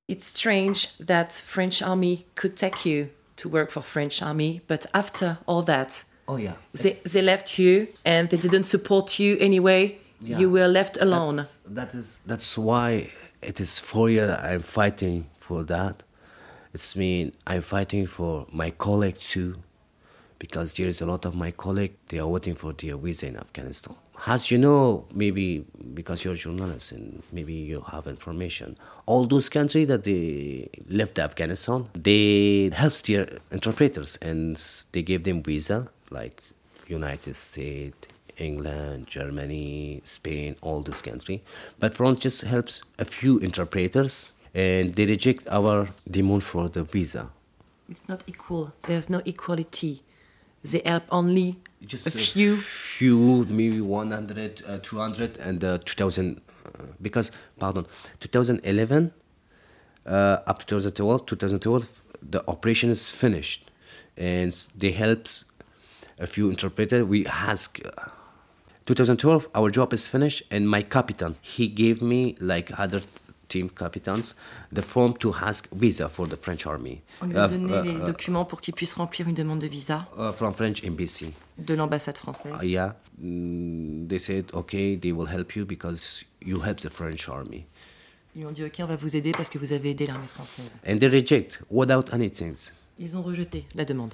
It's 0.08 0.26
strange 0.26 0.96
that 0.98 1.32
French 1.32 1.82
army 1.82 2.26
could 2.36 2.56
take 2.56 2.86
you 2.86 3.10
to 3.36 3.48
work 3.48 3.70
for 3.70 3.82
French 3.82 4.22
army, 4.22 4.60
but 4.66 4.86
after 4.94 5.38
all 5.46 5.62
that, 5.62 6.04
Oh 6.28 6.36
yeah, 6.36 6.54
they, 6.72 6.90
they 6.90 7.22
left 7.22 7.58
you 7.58 7.88
and 8.04 8.28
they 8.30 8.36
didn't 8.36 8.64
support 8.64 9.18
you 9.18 9.36
anyway. 9.38 9.98
Yeah. 10.20 10.38
You 10.38 10.50
were 10.50 10.66
left 10.66 10.96
alone. 11.00 11.36
That's, 11.36 11.62
that 11.62 11.94
is 11.94 12.18
that's 12.26 12.58
why 12.58 13.10
it 13.42 13.60
is 13.60 13.78
for 13.78 14.10
you 14.10 14.30
I'm 14.30 14.60
fighting 14.60 15.26
for 15.36 15.62
that. 15.64 16.02
It's 16.76 16.94
mean 16.94 17.32
I'm 17.46 17.62
fighting 17.62 18.04
for 18.04 18.46
my 18.52 18.70
colleague 18.70 19.18
too, 19.18 19.54
because 20.38 20.74
there 20.74 20.86
is 20.86 21.00
a 21.00 21.06
lot 21.06 21.24
of 21.24 21.34
my 21.34 21.50
colleague 21.50 21.94
they 22.08 22.18
are 22.18 22.26
waiting 22.26 22.54
for 22.54 22.74
their 22.74 22.98
visa 22.98 23.28
in 23.28 23.38
Afghanistan. 23.38 23.94
As 24.26 24.50
you 24.50 24.58
know, 24.58 25.06
maybe 25.10 25.64
because 25.94 26.22
you're 26.22 26.34
a 26.34 26.36
journalist 26.36 26.92
and 26.92 27.22
maybe 27.32 27.54
you 27.54 27.80
have 27.80 28.06
information, 28.06 28.76
all 29.06 29.24
those 29.24 29.48
countries 29.48 29.88
that 29.88 30.04
they 30.04 30.68
left 30.90 31.18
Afghanistan, 31.18 31.88
they 31.94 32.68
helps 32.68 33.00
their 33.00 33.38
interpreters 33.50 34.18
and 34.20 34.62
they 34.92 35.00
gave 35.00 35.24
them 35.24 35.42
visa 35.42 35.88
like 36.10 36.42
United 36.88 37.36
States, 37.36 37.96
England, 38.36 39.06
Germany, 39.06 40.02
Spain, 40.04 40.56
all 40.60 40.82
those 40.82 41.00
countries. 41.00 41.40
But 41.78 41.96
France 41.96 42.18
just 42.18 42.42
helps 42.42 42.82
a 42.98 43.06
few 43.06 43.38
interpreters 43.38 44.32
and 44.56 44.94
they 44.96 45.04
reject 45.04 45.46
our 45.50 45.88
demand 46.10 46.42
for 46.42 46.68
the 46.70 46.82
visa. 46.82 47.28
It's 47.90 48.08
not 48.08 48.22
equal. 48.26 48.72
There's 48.88 49.10
no 49.10 49.20
equality. 49.26 50.02
They 50.64 50.80
help 50.84 51.04
only 51.10 51.58
Just 51.84 52.06
a 52.06 52.10
few. 52.10 52.56
few, 52.56 53.44
maybe 53.48 53.80
100, 53.80 54.62
uh, 54.66 54.78
200, 54.82 55.36
and 55.38 55.62
uh, 55.62 55.78
2000. 55.84 56.40
Uh, 56.64 56.82
because, 57.00 57.30
pardon, 57.58 57.86
2011 58.20 59.12
uh, 60.06 60.38
up 60.46 60.58
to 60.60 60.66
2012, 60.66 61.26
2012, 61.26 62.02
the 62.30 62.42
operation 62.48 62.90
is 62.90 63.10
finished, 63.10 63.70
and 64.16 64.52
they 64.74 64.90
helps 64.92 65.44
a 66.18 66.26
few 66.26 66.48
interpreter. 66.48 67.04
We 67.04 67.26
ask. 67.26 67.78
Uh, 67.84 68.08
2012, 68.86 69.48
our 69.54 69.68
job 69.70 69.92
is 69.92 70.06
finished, 70.06 70.44
and 70.50 70.68
my 70.68 70.80
captain 70.80 71.34
he 71.42 71.66
gave 71.68 72.00
me 72.00 72.36
like 72.40 72.70
other 72.78 73.00
th- 73.00 73.25
team 73.48 73.68
captains 73.70 74.34
the 74.74 74.80
form 74.82 75.14
to 75.14 75.34
ask 75.42 75.68
visa 75.74 76.08
for 76.08 76.28
the 76.28 76.36
French 76.36 76.66
army 76.66 77.02
On 77.20 77.26
lui 77.26 77.36
a 77.36 77.46
uh, 77.46 77.50
donné 77.50 77.82
les 77.82 77.98
documents 78.04 78.44
pour 78.44 78.60
qu'il 78.60 78.74
puisse 78.74 78.94
remplir 78.94 79.28
une 79.28 79.34
demande 79.34 79.60
de 79.60 79.66
visa 79.66 80.04
uh, 80.18 80.32
from 80.32 80.52
French 80.54 80.84
embassy. 80.84 81.32
de 81.58 81.74
l'ambassade 81.74 82.18
française. 82.18 82.52
Uh, 82.60 82.64
yeah, 82.64 82.94
mm, 83.20 84.08
they 84.08 84.18
said 84.18 84.44
okay, 84.52 84.96
they 84.96 85.12
will 85.12 85.28
help 85.28 85.54
you 85.56 85.64
because 85.64 86.24
you 86.44 86.60
help 86.60 86.80
the 86.80 86.90
French 86.90 87.28
army, 87.28 87.66
Ils 88.34 88.40
lui 88.40 88.46
ont 88.46 88.52
dit 88.52 88.64
Ok, 88.64 88.74
on 88.80 88.86
va 88.86 88.96
vous 88.96 89.16
aider 89.16 89.32
parce 89.32 89.48
que 89.48 89.58
vous 89.58 89.72
avez 89.72 89.90
aidé 89.90 90.06
l'armée 90.06 90.26
française. 90.26 90.78
and 90.86 90.98
they 90.98 91.08
reject 91.08 91.60
without 91.70 92.12
anything. 92.12 92.54
Ils 92.98 93.16
ont 93.16 93.22
rejeté 93.22 93.64
la 93.74 93.84
demande. 93.84 94.12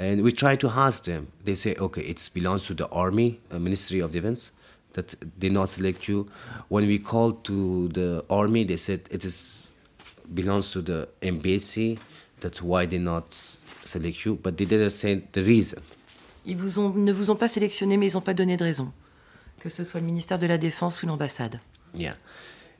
And 0.00 0.20
we 0.22 0.32
try 0.32 0.56
to 0.56 0.68
ask 0.68 1.02
them. 1.02 1.26
They 1.44 1.56
say 1.56 1.74
okay, 1.80 2.02
it 2.02 2.30
belongs 2.32 2.60
to 2.68 2.74
the 2.74 2.86
army, 2.92 3.40
uh, 3.52 3.58
Ministry 3.58 4.00
of 4.00 4.12
Defense, 4.12 4.52
that 4.98 5.14
they 5.38 5.48
not 5.48 5.68
select 5.68 6.08
you. 6.08 6.26
When 6.68 6.86
we 6.86 6.98
called 6.98 7.44
to 7.44 7.88
the 7.88 8.24
army, 8.28 8.64
they 8.64 8.76
said 8.76 9.00
it 9.10 9.24
is 9.24 9.72
belongs 10.34 10.70
to 10.72 10.82
the 10.82 11.08
embassy. 11.22 11.98
That's 12.40 12.60
why 12.62 12.86
they 12.86 12.98
not 12.98 13.34
select 13.84 14.24
you, 14.24 14.36
but 14.36 14.56
they 14.56 14.64
didn't 14.64 14.90
say 14.90 15.22
the 15.32 15.42
reason. 15.42 15.80
Ils 16.44 16.56
vous 16.56 16.78
ont, 16.78 16.90
ne 16.94 17.12
vous 17.12 17.30
ont 17.30 17.36
pas 17.36 17.48
sélectionné, 17.48 17.96
mais 17.96 18.10
ils 18.10 18.14
n'ont 18.14 18.22
pas 18.22 18.34
donné 18.34 18.56
de 18.56 18.64
raison. 18.64 18.92
Que 19.60 19.68
ce 19.68 19.84
soit 19.84 20.00
le 20.00 20.06
ministère 20.06 20.38
de 20.38 20.46
la 20.46 20.58
Défense 20.58 21.02
ou 21.02 21.06
l'ambassade. 21.06 21.60
Yeah. 21.94 22.14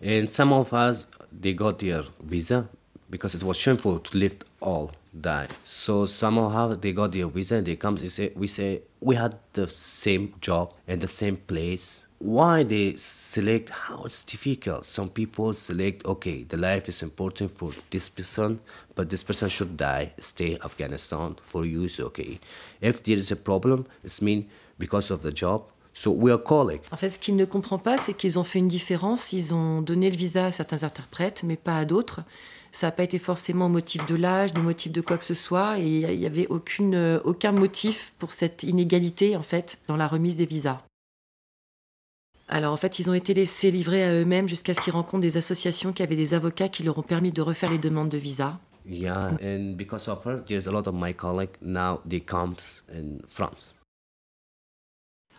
And 0.02 0.28
some 0.28 0.52
of 0.52 0.72
us, 0.72 1.06
they 1.32 1.54
got 1.54 1.78
their 1.78 2.04
visa 2.22 2.68
because 3.10 3.34
it 3.34 3.42
was 3.42 3.56
shameful 3.56 3.98
to 3.98 4.16
lift 4.16 4.44
all 4.60 4.92
die. 5.12 5.48
So 5.64 6.06
somehow 6.06 6.74
they 6.74 6.92
got 6.92 7.12
their 7.12 7.26
visa 7.26 7.56
and 7.56 7.66
they 7.66 7.76
come, 7.76 7.96
they 7.96 8.08
say, 8.08 8.32
we 8.36 8.46
say, 8.46 8.82
we 9.00 9.16
had 9.16 9.36
the 9.54 9.66
same 9.66 10.34
job 10.40 10.72
and 10.86 11.00
the 11.00 11.08
same 11.08 11.36
place. 11.36 12.07
Why 12.20 12.64
they 12.64 12.96
select, 12.96 13.70
how 13.70 14.02
it's 14.04 14.24
difficult. 14.24 14.84
Some 14.84 15.08
people 15.08 15.52
select, 15.52 16.04
okay, 16.04 16.42
the 16.48 16.56
life 16.56 16.88
is 16.88 17.00
important 17.02 17.48
for 17.48 17.70
this 17.90 18.08
person, 18.08 18.58
but 18.96 19.08
this 19.08 19.22
person 19.22 19.48
should 19.48 19.76
die, 19.76 20.12
stay 20.18 20.58
Afghanistan, 20.64 21.36
for 21.44 21.64
you 21.64 21.84
it's 21.84 22.00
okay. 22.00 22.40
If 22.80 23.04
there 23.04 23.16
is 23.16 23.30
a 23.30 23.36
problem, 23.36 23.86
it's 24.02 24.20
mean 24.20 24.46
because 24.80 25.12
of 25.12 25.22
the 25.22 25.30
job, 25.30 25.62
so 25.92 26.10
we 26.10 26.32
are 26.32 26.42
calling. 26.42 26.80
En 26.90 26.96
fait, 26.96 27.10
ce 27.10 27.20
qu'il 27.20 27.36
ne 27.36 27.44
comprend 27.44 27.78
pas, 27.78 27.98
c'est 27.98 28.14
qu'ils 28.14 28.36
ont 28.36 28.44
fait 28.44 28.58
une 28.58 28.66
différence. 28.66 29.32
Ils 29.32 29.54
ont 29.54 29.80
donné 29.80 30.10
le 30.10 30.16
visa 30.16 30.46
à 30.46 30.52
certains 30.52 30.82
interprètes, 30.82 31.44
mais 31.44 31.56
pas 31.56 31.78
à 31.78 31.84
d'autres. 31.84 32.22
Ça 32.72 32.88
n'a 32.88 32.92
pas 32.92 33.04
été 33.04 33.20
forcément 33.20 33.66
au 33.66 33.70
motif 33.70 34.04
de 34.06 34.16
l'âge, 34.16 34.52
ni 34.54 34.60
motif 34.60 34.90
de 34.90 35.00
quoi 35.00 35.18
que 35.18 35.24
ce 35.24 35.34
soit, 35.34 35.78
et 35.78 35.86
il 35.86 36.18
n'y 36.18 36.26
avait 36.26 36.48
aucune, 36.48 36.96
euh, 36.96 37.20
aucun 37.24 37.52
motif 37.52 38.12
pour 38.18 38.32
cette 38.32 38.64
inégalité, 38.64 39.36
en 39.36 39.42
fait, 39.42 39.78
dans 39.86 39.96
la 39.96 40.08
remise 40.08 40.36
des 40.36 40.46
visas. 40.46 40.78
Alors 42.48 42.72
en 42.72 42.76
fait, 42.76 42.98
ils 42.98 43.10
ont 43.10 43.14
été 43.14 43.34
laissés 43.34 43.70
livrer 43.70 44.04
à 44.04 44.12
eux-mêmes 44.14 44.48
jusqu'à 44.48 44.74
ce 44.74 44.80
qu'ils 44.80 44.92
rencontrent 44.92 45.22
des 45.22 45.36
associations 45.36 45.92
qui 45.92 46.02
avaient 46.02 46.16
des 46.16 46.34
avocats 46.34 46.68
qui 46.68 46.82
leur 46.82 46.98
ont 46.98 47.02
permis 47.02 47.32
de 47.32 47.42
refaire 47.42 47.70
les 47.70 47.78
demandes 47.78 48.08
de 48.08 48.18
visa. 48.18 48.58
Yeah, 48.86 49.36
and 49.42 49.76
because 49.76 50.08
of 50.08 50.24
her, 50.24 50.42
there's 50.46 50.66
a 50.66 50.72
lot 50.72 50.86
of 50.86 50.94
my 50.94 51.12
colleagues 51.12 51.58
now 51.60 52.00
they 52.08 52.24
in 52.90 53.18
France. 53.28 53.74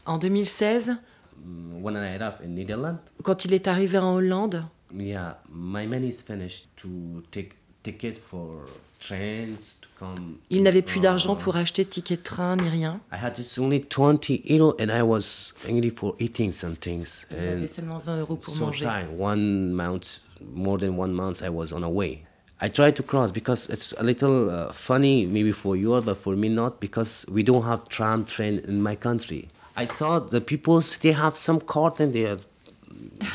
En 0.05 0.19
2016, 0.19 0.97
Mm, 1.45 1.81
When 1.81 1.95
I 1.95 2.15
arrived 2.17 2.41
in 2.43 2.55
Netherlands, 2.55 2.99
quand 3.23 3.45
il 3.45 3.53
est 3.53 3.67
arrivé 3.67 3.97
en 3.97 4.15
Hollande, 4.15 4.65
yeah, 4.93 5.41
my 5.49 5.85
money 5.85 6.07
is 6.07 6.21
finished 6.21 6.67
to 6.77 6.89
take 7.31 7.55
ticket 7.91 8.17
for 8.17 8.65
trains 8.99 9.75
to 9.81 9.87
come. 9.97 10.35
il 10.49 10.61
n'avait 10.63 10.81
plus 10.81 10.99
d'argent 10.99 11.35
pour 11.35 11.55
acheter 11.55 11.83
de 11.85 12.01
de 12.01 12.15
train 12.15 12.55
ni 12.55 12.69
rien. 12.69 12.99
I 13.11 13.17
had 13.17 13.33
only 13.57 13.79
20 13.79 14.41
euro 14.49 14.75
and 14.79 14.89
I 14.91 15.01
was 15.01 15.53
angry 15.67 15.89
for 15.89 16.15
eating 16.19 16.51
some 16.51 16.75
things. 16.75 17.25
Il 17.31 17.37
avait 17.37 17.63
And 17.63 17.67
seulement 17.67 17.99
20 17.99 18.19
euros 18.19 18.35
pour 18.35 18.53
so 18.55 18.65
manger. 18.65 18.85
tired. 18.85 19.09
One 19.17 19.73
month, 19.73 20.19
more 20.53 20.77
than 20.77 20.97
one 20.97 21.13
month, 21.13 21.41
I 21.41 21.49
was 21.49 21.71
on 21.73 21.83
a 21.83 21.89
way. 21.89 22.25
I 22.61 22.67
tried 22.69 22.95
to 22.97 23.03
cross 23.03 23.31
because 23.31 23.69
it's 23.69 23.93
a 23.97 24.03
little 24.03 24.49
uh, 24.49 24.73
funny, 24.73 25.25
maybe 25.25 25.53
for 25.53 25.77
you, 25.77 26.01
but 26.01 26.17
for 26.17 26.35
me 26.35 26.49
not, 26.49 26.81
because 26.81 27.25
we 27.31 27.41
don't 27.41 27.63
have 27.63 27.87
tram 27.87 28.25
train 28.25 28.59
in 28.67 28.81
my 28.81 28.95
country. 28.97 29.47
I 29.77 29.85
saw 29.85 30.19
the 30.19 30.41
people 30.41 30.81
they 31.01 31.13
have 31.13 31.37
some 31.37 31.61
cart 31.61 32.01
and 32.01 32.11
they 32.13 32.25
are 32.25 32.39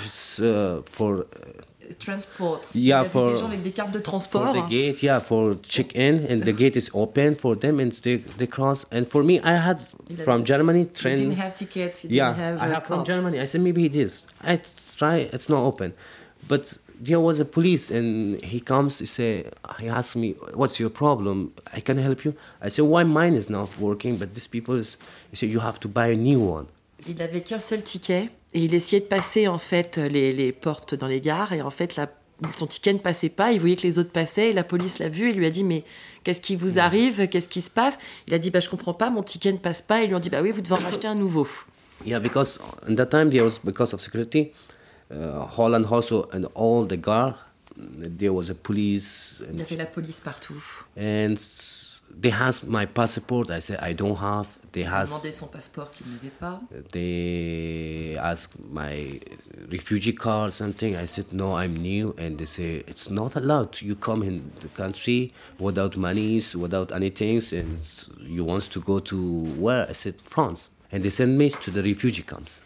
just 0.02 0.40
uh, 0.42 0.82
for 0.84 1.24
Transport. 1.98 2.60
Yeah, 2.74 2.80
Il 2.80 2.84
y 2.86 2.92
avait 2.92 3.08
for- 3.08 3.32
des 3.32 3.36
gens 3.40 3.46
avec 3.46 3.62
des 3.62 3.70
cartes 3.70 3.92
de 3.92 3.98
for 3.98 4.02
transport. 4.02 4.52
the 4.54 4.68
gate, 4.70 5.02
yeah, 5.02 5.20
for 5.20 5.54
check 5.62 5.94
in, 5.94 6.26
and 6.28 6.40
the 6.44 6.52
gate 6.52 6.76
is 6.76 6.90
open 6.94 7.34
for 7.36 7.56
them, 7.58 7.80
and 7.80 7.90
they 8.02 8.16
they 8.38 8.46
cross. 8.46 8.86
And 8.92 9.04
for 9.06 9.22
me, 9.22 9.40
I 9.44 9.56
had 9.56 9.78
from 10.24 10.44
Germany 10.44 10.86
train. 10.86 11.32
have 11.36 11.54
tickets. 11.54 12.04
yeah, 12.08 12.56
I 12.60 12.68
have 12.68 12.84
from 12.86 13.04
Germany. 13.04 13.38
I 13.40 13.46
said 13.46 13.60
maybe 13.62 13.84
it 13.84 13.94
is. 13.96 14.26
I 14.42 14.60
try. 14.96 15.28
It's 15.32 15.48
not 15.48 15.60
open, 15.64 15.92
but 16.48 16.74
there 17.00 17.20
was 17.20 17.40
a 17.40 17.44
police, 17.44 17.90
and 17.90 18.40
he 18.42 18.60
comes. 18.60 18.98
He 19.00 19.06
say 19.06 19.44
he 19.80 19.88
asks 19.88 20.14
me, 20.16 20.34
"What's 20.54 20.78
your 20.78 20.90
problem? 20.90 21.50
I 21.72 21.80
can 21.80 21.98
help 21.98 22.24
you." 22.24 22.34
I 22.62 22.68
said, 22.70 22.84
"Why 22.84 23.04
mine 23.04 23.34
is 23.34 23.48
not 23.50 23.68
working, 23.80 24.16
but 24.16 24.34
these 24.34 24.48
people 24.48 24.76
is." 24.76 24.96
He 25.30 25.36
said, 25.36 25.50
"You 25.50 25.60
have 25.60 25.78
to 25.80 25.88
buy 25.88 26.08
a 26.12 26.16
new 26.16 26.40
one." 26.40 26.66
Il 27.06 27.16
n'avait 27.16 27.42
qu'un 27.42 27.58
seul 27.60 27.82
ticket 27.82 28.30
et 28.54 28.60
il 28.60 28.74
essayait 28.74 29.00
de 29.00 29.06
passer 29.06 29.48
en 29.48 29.58
fait 29.58 29.98
les, 29.98 30.32
les 30.32 30.52
portes 30.52 30.94
dans 30.94 31.06
les 31.08 31.20
gares 31.20 31.52
et 31.52 31.60
en 31.62 31.70
fait 31.70 31.96
la- 31.96 32.10
son 32.56 32.66
ticket 32.66 32.92
ne 32.92 32.98
passait 32.98 33.28
pas. 33.28 33.52
Il 33.52 33.60
voyait 33.60 33.76
que 33.76 33.82
les 33.82 33.98
autres 33.98 34.10
passaient 34.10 34.50
et 34.50 34.52
la 34.52 34.64
police 34.64 34.98
l'a 34.98 35.08
vu 35.08 35.30
et 35.30 35.32
lui 35.32 35.46
a 35.46 35.50
dit 35.50 35.64
mais 35.64 35.84
qu'est-ce 36.24 36.40
qui 36.40 36.56
vous 36.56 36.78
arrive? 36.78 37.28
Qu'est-ce 37.28 37.48
qui 37.48 37.60
se 37.60 37.70
passe? 37.70 37.98
Il 38.26 38.34
a 38.34 38.38
dit 38.38 38.50
bah 38.50 38.60
je 38.60 38.68
comprends 38.68 38.94
pas, 38.94 39.10
mon 39.10 39.22
ticket 39.22 39.52
ne 39.52 39.58
passe 39.58 39.82
pas. 39.82 40.00
Et 40.00 40.04
ils 40.04 40.08
lui 40.08 40.14
ont 40.16 40.20
dit 40.20 40.30
bah 40.30 40.40
oui 40.42 40.50
vous 40.52 40.60
devez 40.60 40.74
en 40.74 40.78
racheter 40.84 41.06
un 41.08 41.14
nouveau. 41.14 41.46
Yeah, 42.04 42.18
because 42.20 42.58
in 42.88 42.94
that 42.96 43.06
time 43.06 43.30
there 43.30 43.44
was 43.44 43.58
because 43.62 43.94
of 43.94 44.00
security, 44.00 44.52
uh, 45.12 45.46
Holland 45.56 45.86
also 45.90 46.26
and 46.32 46.44
all 46.54 46.86
the 46.86 46.96
guard, 47.00 47.34
there 48.18 48.32
was 48.34 48.50
a 48.50 48.54
police 48.54 49.42
Il 49.52 49.58
y 49.58 49.62
avait 49.62 49.76
la 49.76 49.86
police 49.86 50.20
partout. 50.20 50.62
and 50.98 51.36
they 52.20 52.30
asked 52.30 52.66
my 52.66 52.86
passport. 52.86 53.50
I 53.50 53.60
said 53.60 53.78
I 53.80 53.92
don't 53.92 54.16
have. 54.16 54.46
They 54.72 54.84
asked 54.84 55.12
demandé 55.12 55.32
son 55.32 55.46
passeport 55.46 55.90
qu'il 55.92 56.06
n'avait 56.08 56.32
pas. 56.40 56.60
they 56.92 58.16
asked 58.20 58.56
my 58.72 59.20
refugee 59.70 60.14
card 60.14 60.50
something. 60.50 60.96
I 60.96 61.06
said 61.06 61.26
no, 61.32 61.54
I'm 61.56 61.74
new, 61.74 62.14
and 62.18 62.36
they 62.38 62.46
say 62.46 62.82
it's 62.88 63.08
not 63.10 63.36
allowed. 63.36 63.80
You 63.80 63.94
come 63.94 64.22
in 64.22 64.50
the 64.60 64.68
country 64.68 65.32
without 65.58 65.96
monies, 65.96 66.56
without 66.56 66.90
anything, 66.92 67.40
and 67.52 67.78
you 68.20 68.44
want 68.44 68.64
to 68.72 68.80
go 68.80 68.98
to 69.00 69.16
where? 69.58 69.86
I 69.88 69.92
said 69.92 70.20
France, 70.20 70.70
and 70.90 71.02
they 71.02 71.10
sent 71.10 71.32
me 71.36 71.50
to 71.50 71.70
the 71.70 71.82
refugee 71.82 72.22
camps. 72.22 72.62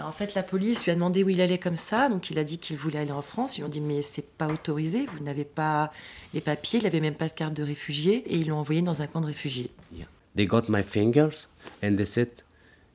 En 0.00 0.12
fait 0.12 0.34
la 0.34 0.42
police 0.42 0.84
lui 0.84 0.92
a 0.92 0.94
demandé 0.94 1.22
où 1.22 1.28
il 1.28 1.40
allait 1.40 1.58
comme 1.58 1.76
ça, 1.76 2.08
donc 2.08 2.30
il 2.30 2.38
a 2.38 2.44
dit 2.44 2.58
qu'il 2.58 2.76
voulait 2.76 3.00
aller 3.00 3.12
en 3.12 3.22
France. 3.22 3.56
Ils 3.56 3.60
lui 3.60 3.66
ont 3.66 3.70
dit 3.70 3.80
mais 3.80 4.00
c'est 4.02 4.26
pas 4.36 4.48
autorisé, 4.48 5.06
vous 5.06 5.22
n'avez 5.22 5.44
pas 5.44 5.92
les 6.32 6.40
papiers, 6.40 6.80
il 6.80 6.86
avait 6.86 7.00
même 7.00 7.14
pas 7.14 7.28
de 7.28 7.34
carte 7.34 7.54
de 7.54 7.62
réfugié 7.62 8.24
et 8.26 8.36
ils 8.36 8.48
l'ont 8.48 8.58
envoyé 8.58 8.82
dans 8.82 9.02
un 9.02 9.06
camp 9.06 9.20
de 9.20 9.26
réfugiés. 9.26 9.70
Yeah. 9.92 10.06
They 10.34 10.46
got 10.46 10.62
my 10.68 10.82
fingers 10.82 11.48
and 11.82 11.96
they 11.96 12.06
said, 12.06 12.30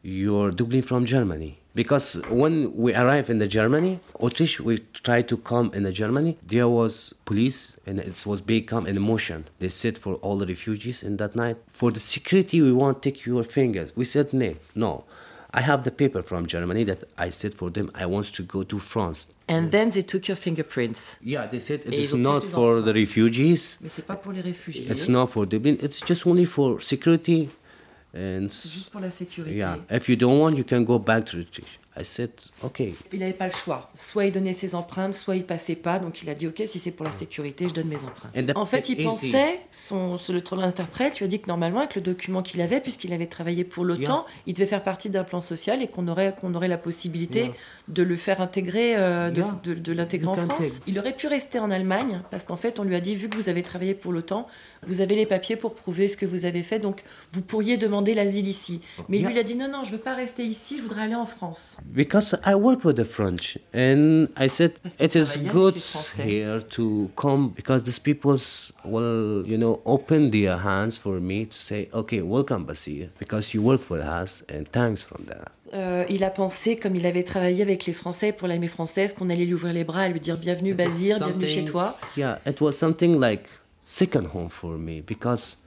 You're 0.03 0.51
Dublin 0.51 0.81
from 0.83 1.05
Germany. 1.05 1.57
Because 1.75 2.19
when 2.31 2.71
we 2.75 2.95
arrived 2.95 3.29
in 3.29 3.37
the 3.37 3.47
Germany, 3.47 3.99
Autriche, 4.19 4.59
we 4.59 4.79
tried 5.03 5.27
to 5.27 5.37
come 5.37 5.69
in 5.75 5.83
the 5.83 5.91
Germany, 5.91 6.35
there 6.47 6.67
was 6.67 7.13
police 7.25 7.75
and 7.85 7.99
it 7.99 8.25
was 8.25 8.41
big 8.41 8.65
come 8.67 8.87
in 8.87 8.99
motion. 8.99 9.45
They 9.59 9.69
said 9.69 9.95
for 9.95 10.15
all 10.15 10.37
the 10.37 10.47
refugees 10.47 11.03
in 11.03 11.17
that 11.17 11.35
night, 11.35 11.57
for 11.67 11.91
the 11.91 11.99
security, 11.99 12.61
we 12.63 12.71
won't 12.71 13.03
take 13.03 13.27
your 13.27 13.43
fingers. 13.43 13.91
We 13.95 14.05
said, 14.05 14.33
no, 14.33 14.55
no. 14.73 15.03
I 15.53 15.61
have 15.61 15.83
the 15.83 15.91
paper 15.91 16.21
from 16.21 16.45
Germany 16.45 16.83
that 16.85 17.03
I 17.17 17.29
said 17.29 17.53
for 17.53 17.69
them, 17.69 17.89
I 17.95 18.05
want 18.05 18.33
to 18.33 18.43
go 18.43 18.63
to 18.63 18.79
France. 18.79 19.27
And 19.47 19.71
then 19.71 19.91
they 19.91 20.01
took 20.01 20.27
your 20.27 20.35
fingerprints. 20.35 21.17
Yeah, 21.23 21.47
they 21.47 21.59
said 21.59 21.81
it 21.85 21.93
is 21.93 22.13
not 22.13 22.43
for 22.43 22.81
the 22.81 22.93
refugees. 22.93 23.77
Mais 23.81 23.89
c'est 23.89 24.05
pas 24.05 24.15
pour 24.15 24.33
les 24.33 24.41
réfugiés. 24.41 24.89
It's 24.91 25.07
not 25.07 25.27
for 25.27 25.45
Dublin. 25.45 25.77
It's 25.81 26.01
just 26.05 26.27
only 26.27 26.45
for 26.45 26.81
security. 26.81 27.49
And 28.13 28.49
juste 28.49 28.89
pour 28.91 28.99
la 28.99 29.09
sécurité. 29.09 29.55
Yeah, 29.55 29.77
if 29.89 30.09
you 30.09 30.17
don't 30.17 30.39
want, 30.39 30.57
you 30.57 30.65
can 30.65 30.83
go 30.83 30.99
back 30.99 31.25
to 31.27 31.37
Autriche. 31.37 31.79
I 31.99 32.05
said, 32.05 32.31
okay. 32.63 32.93
Il 33.11 33.19
n'avait 33.19 33.33
pas 33.33 33.47
le 33.47 33.53
choix. 33.53 33.89
Soit 33.95 34.25
il 34.25 34.31
donnait 34.31 34.53
ses 34.53 34.75
empreintes, 34.75 35.15
soit 35.15 35.35
il 35.35 35.43
passait 35.45 35.75
pas. 35.75 35.99
Donc 35.99 36.21
il 36.21 36.29
a 36.29 36.35
dit 36.35 36.47
ok, 36.47 36.61
si 36.65 36.79
c'est 36.79 36.91
pour 36.91 37.05
la 37.05 37.11
sécurité, 37.11 37.67
je 37.69 37.73
donne 37.73 37.87
mes 37.87 38.03
empreintes. 38.03 38.33
En 38.55 38.65
fait, 38.65 38.89
il 38.89 38.95
easy. 38.99 39.03
pensait, 39.05 39.59
son, 39.71 40.17
son- 40.17 40.33
l'interprète 40.57 41.17
lui 41.19 41.25
a 41.25 41.27
dit 41.27 41.39
que 41.39 41.47
normalement, 41.47 41.79
avec 41.79 41.95
le 41.95 42.01
document 42.01 42.41
qu'il 42.43 42.61
avait, 42.61 42.79
puisqu'il 42.81 43.13
avait 43.13 43.27
travaillé 43.27 43.63
pour 43.63 43.83
l'OTAN, 43.85 44.25
il 44.45 44.53
devait 44.53 44.65
faire 44.67 44.83
partie 44.83 45.09
d'un 45.09 45.23
plan 45.23 45.41
social 45.41 45.81
et 45.81 45.87
qu'on 45.87 46.07
aurait, 46.07 46.35
qu'on 46.39 46.53
aurait 46.55 46.67
la 46.67 46.77
possibilité 46.77 47.39
Yeah. 47.39 47.51
de 47.87 48.03
le 48.03 48.15
faire 48.17 48.41
intégrer, 48.41 48.95
euh, 48.97 49.29
de, 49.29 49.37
Yeah. 49.41 49.59
de- 49.63 49.73
de 49.73 49.91
l'intégrer 49.93 50.27
en 50.29 50.35
France. 50.35 50.81
Il 50.87 50.97
aurait 50.99 51.15
pu 51.15 51.27
rester 51.27 51.59
en 51.59 51.71
Allemagne 51.71 52.21
parce 52.31 52.45
qu'en 52.45 52.55
fait, 52.57 52.79
on 52.79 52.83
lui 52.83 52.95
a 52.95 52.99
dit 52.99 53.15
vu 53.15 53.29
que 53.29 53.35
vous 53.35 53.49
avez 53.49 53.63
travaillé 53.63 53.93
pour 53.93 54.11
l'OTAN, 54.11 54.47
vous 54.85 55.01
avez 55.01 55.15
les 55.15 55.25
papiers 55.25 55.55
pour 55.55 55.73
prouver 55.75 56.07
ce 56.07 56.17
que 56.17 56.25
vous 56.25 56.45
avez 56.45 56.63
fait, 56.63 56.79
donc 56.79 57.01
vous 57.33 57.41
pourriez 57.41 57.77
demander 57.77 58.13
l'asile 58.13 58.47
ici. 58.47 58.81
Mais 59.09 59.19
lui, 59.19 59.31
il 59.31 59.37
a 59.37 59.43
dit 59.43 59.55
non, 59.55 59.67
non, 59.67 59.83
je 59.83 59.91
veux 59.91 59.97
pas 59.97 60.13
rester 60.15 60.43
ici, 60.43 60.77
je 60.77 60.83
voudrais 60.83 61.03
aller 61.03 61.15
en 61.15 61.25
France. 61.25 61.77
Because 61.93 62.35
I 62.45 62.55
work 62.55 62.83
with 62.83 62.97
the 62.97 63.05
French, 63.05 63.57
and 63.73 64.29
I 64.35 64.47
said 64.47 64.73
it 64.99 65.15
is 65.15 65.37
good 65.37 65.75
here 66.17 66.61
to 66.61 67.09
come 67.15 67.49
because 67.49 67.83
these 67.83 67.99
peoples 67.99 68.71
will, 68.83 69.45
you 69.47 69.57
know, 69.57 69.81
open 69.85 70.31
their 70.31 70.57
hands 70.57 70.97
for 70.97 71.19
me 71.19 71.45
to 71.45 71.57
say, 71.57 71.89
okay, 71.93 72.21
welcome, 72.21 72.65
Basir, 72.65 73.09
because 73.17 73.53
you 73.53 73.61
work 73.61 73.81
for 73.81 73.99
us, 73.99 74.43
and 74.49 74.71
thanks 74.71 75.01
from 75.01 75.25
that. 75.25 75.51
Euh, 75.73 76.05
il 76.09 76.23
a 76.23 76.29
pensé, 76.29 76.77
comme 76.77 76.95
il 76.95 77.05
avait 77.05 77.23
travaillé 77.23 77.61
avec 77.61 77.85
les 77.85 77.93
Français 77.93 78.31
pour 78.31 78.47
l'armée 78.47 78.69
française, 78.69 79.13
qu'on 79.13 79.29
allait 79.29 79.45
lui 79.45 79.53
ouvrir 79.53 79.73
les 79.73 79.83
bras 79.83 80.07
et 80.07 80.11
lui 80.11 80.19
dire 80.19 80.37
bienvenue 80.37 80.73
was 80.73 80.99
bienvenue 80.99 81.47
chez 81.47 81.65
toi. 81.65 81.97
Yeah, 82.15 82.39
it 82.45 82.61
was 82.61 82.73
something 82.73 83.19
like 83.19 83.49
second 83.81 84.27
home 84.33 84.49
for 84.49 84.77
me 84.77 85.01
because 85.01 85.57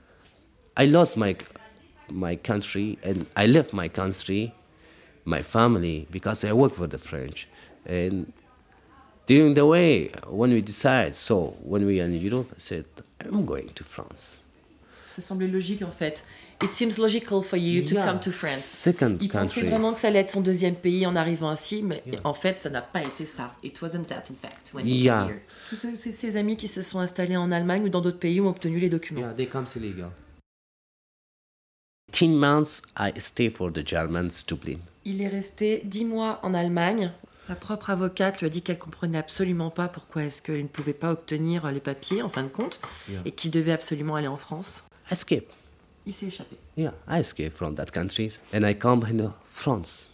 I 0.77 0.87
lost 0.87 1.17
my 1.17 1.35
my 2.09 2.35
country 2.35 2.97
and 3.03 3.25
I 3.35 3.47
left 3.47 3.73
my 3.73 3.89
country, 3.89 4.53
my 5.25 5.41
family 5.41 6.07
because 6.11 6.43
I 6.45 6.51
work 6.53 6.73
for 6.73 6.87
the 6.87 6.97
French, 6.97 7.47
and 7.87 8.25
during 9.27 9.53
the 9.53 9.65
way 9.65 10.11
when 10.29 10.51
we 10.51 10.61
decide, 10.61 11.13
so 11.15 11.53
when 11.63 11.85
we 11.85 11.99
are 12.01 12.05
in 12.07 12.15
Europe, 12.21 12.47
I 12.51 12.59
said 12.59 12.85
I'm 13.23 13.45
going 13.45 13.69
to 13.75 13.83
France. 13.83 14.41
Ça 15.07 15.21
semblait 15.21 15.47
logique 15.47 15.81
en 15.83 15.91
fait. 15.91 16.23
It 16.63 16.69
seems 16.71 16.97
logical 16.99 17.41
for 17.41 17.57
you 17.57 17.83
to 17.83 17.95
Yeah, 17.95 18.05
come 18.05 18.19
to 18.19 18.31
France. 18.31 18.61
Second 18.63 19.17
Il 19.19 19.29
pensait 19.29 19.63
vraiment 19.63 19.93
que 19.93 19.99
ça 19.99 20.07
allait 20.09 20.19
être 20.19 20.29
son 20.29 20.41
deuxième 20.41 20.75
pays 20.75 21.05
en 21.07 21.15
arrivant 21.15 21.51
ici, 21.51 21.81
mais 21.83 22.03
en 22.23 22.35
fait, 22.35 22.59
ça 22.59 22.69
n'a 22.69 22.81
pas 22.81 23.01
été 23.01 23.25
ça. 23.25 23.55
It 23.63 23.81
wasn't 23.81 24.03
that, 24.09 24.23
in 24.29 24.35
fact, 24.35 24.71
when 24.73 24.85
he 24.87 25.01
Yeah. 25.03 25.23
came 25.23 25.29
here. 25.31 25.41
Tous 25.69 25.75
ces- 25.99 26.11
ses 26.11 26.37
amis 26.37 26.55
qui 26.57 26.67
se 26.67 26.81
sont 26.83 26.99
installés 26.99 27.35
en 27.35 27.51
Allemagne 27.51 27.83
ou 27.85 27.89
dans 27.89 27.99
d'autres 27.99 28.19
pays 28.19 28.39
ont 28.39 28.49
obtenu 28.49 28.77
les 28.79 28.89
documents. 28.89 29.21
Yeah, 29.21 29.33
they 29.33 29.47
come 29.47 29.65
illegal. 29.75 30.11
10 32.21 32.35
months, 32.35 32.83
I 32.99 33.11
stay 33.19 33.49
for 33.49 33.71
the 33.71 33.81
Germans, 33.83 34.43
Dublin. 34.47 34.77
Il 35.05 35.23
est 35.23 35.27
resté 35.27 35.81
dix 35.85 36.05
mois 36.05 36.39
en 36.43 36.53
Allemagne. 36.53 37.11
Sa 37.39 37.55
propre 37.55 37.89
avocate 37.89 38.41
lui 38.41 38.45
a 38.45 38.49
dit 38.51 38.61
qu'elle 38.61 38.77
comprenait 38.77 39.17
absolument 39.17 39.71
pas 39.71 39.87
pourquoi 39.87 40.25
est-ce 40.25 40.43
qu'il 40.43 40.61
ne 40.61 40.67
pouvait 40.67 40.93
pas 40.93 41.11
obtenir 41.13 41.71
les 41.71 41.79
papiers 41.79 42.21
en 42.21 42.29
fin 42.29 42.43
de 42.43 42.49
compte 42.49 42.79
Yeah. 43.09 43.21
et 43.25 43.31
qu'il 43.31 43.49
devait 43.49 43.71
absolument 43.71 44.17
aller 44.17 44.27
en 44.27 44.37
France. 44.37 44.83
Escape. 45.09 45.49
Il 46.05 46.13
s'est 46.13 46.27
échappé. 46.27 46.57
Yeah, 46.77 46.93
I 47.09 47.21
escape 47.21 47.53
from 47.55 47.73
that 47.73 47.87
country 47.91 48.29
and 48.53 48.61
I 48.69 48.75
come 48.75 49.03
in 49.03 49.31
France. 49.51 50.11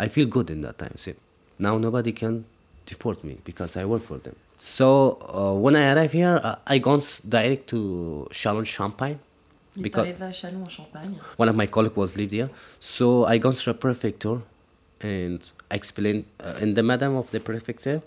I 0.00 0.08
feel 0.08 0.26
good 0.26 0.48
in 0.48 0.62
that 0.62 0.78
time. 0.78 0.96
See, 0.96 1.16
now 1.58 1.78
nobody 1.78 2.14
can 2.14 2.44
deport 2.86 3.22
me 3.24 3.36
because 3.44 3.76
I 3.78 3.84
work 3.84 4.02
for 4.02 4.18
them. 4.18 4.36
So 4.56 5.18
uh, 5.28 5.52
when 5.60 5.76
I 5.76 5.92
arrive 5.92 6.12
here, 6.12 6.40
uh, 6.42 6.56
I 6.66 6.78
go 6.78 6.98
direct 7.28 7.66
to 7.68 8.26
Chalon 8.30 8.64
Champagne 8.64 9.18
Il 9.76 9.82
because 9.82 10.06
à 10.08 10.48
en 10.48 10.68
Champagne. 10.68 11.14
one 11.38 11.48
of 11.48 11.56
my 11.56 11.66
colleagues 11.66 11.96
was 11.96 12.16
lived 12.16 12.32
here. 12.32 12.48
So 12.78 13.24
I 13.26 13.38
go 13.38 13.52
to 13.52 13.64
the 13.64 13.74
prefecture 13.74 14.40
and 15.00 15.40
I 15.70 15.76
explain 15.76 16.24
uh, 16.40 16.60
and 16.62 16.74
the 16.76 16.82
madam 16.82 17.16
of 17.16 17.30
the 17.30 17.40
prefecture 17.40 18.02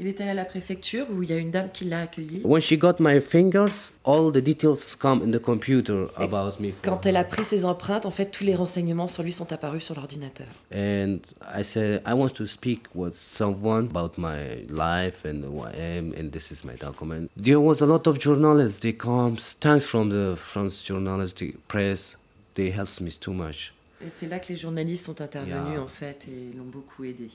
Il 0.00 0.08
est 0.08 0.20
allé 0.20 0.30
à 0.30 0.34
la 0.34 0.44
préfecture 0.44 1.06
où 1.10 1.22
il 1.22 1.30
y 1.30 1.32
a 1.32 1.36
une 1.36 1.52
dame 1.52 1.68
qui 1.72 1.84
l'a 1.84 2.00
accueilli. 2.00 2.40
when 2.42 2.60
she 2.60 2.76
got 2.76 2.94
my 2.98 3.20
fingers, 3.20 3.92
all 4.04 4.32
the 4.32 4.38
details 4.42 4.96
come 4.96 5.22
in 5.22 5.30
the 5.30 5.40
computer 5.40 6.06
about 6.16 6.58
me. 6.60 6.72
Quand 6.82 7.06
elle 7.06 7.16
a 7.16 7.22
pris 7.22 7.44
ses 7.44 7.64
empreintes, 7.64 8.04
en 8.04 8.10
fait, 8.10 8.26
tous 8.32 8.42
les 8.42 8.56
renseignements 8.56 9.06
sur 9.06 9.22
lui 9.22 9.32
sont 9.32 9.52
apparus 9.52 9.84
sur 9.84 9.94
l'ordinateur. 9.94 10.46
and 10.72 11.18
I 11.56 11.62
said 11.62 12.02
I 12.04 12.12
want 12.12 12.30
to 12.34 12.46
speak 12.46 12.80
with 12.94 13.14
someone 13.14 13.86
about 13.86 14.18
my 14.18 14.64
life 14.68 15.24
and 15.24 15.44
who 15.44 15.60
I 15.64 15.98
am, 15.98 16.12
and 16.18 16.30
this 16.32 16.50
is 16.50 16.64
my 16.64 16.74
document. 16.76 17.28
There 17.40 17.60
was 17.60 17.80
a 17.80 17.86
lot 17.86 18.08
of 18.08 18.18
journalists. 18.18 18.80
They 18.80 18.94
come. 18.94 19.36
Thanks 19.60 19.86
from 19.86 20.10
the 20.10 20.34
France 20.36 20.82
journalistic 20.84 21.68
press. 21.68 22.16
They 22.56 22.70
helps 22.70 23.00
me 23.00 23.10
too 23.12 23.32
much. 23.32 23.72
Et 24.04 24.10
c'est 24.10 24.26
là 24.28 24.38
que 24.40 24.48
les 24.52 24.56
journalistes 24.56 25.06
sont 25.06 25.20
intervenus, 25.20 25.54
Yeah. 25.74 25.80
en 25.82 25.86
fait, 25.88 26.26
et 26.28 26.56
l'ont 26.56 26.64
beaucoup 26.64 27.04
aidé. 27.04 27.28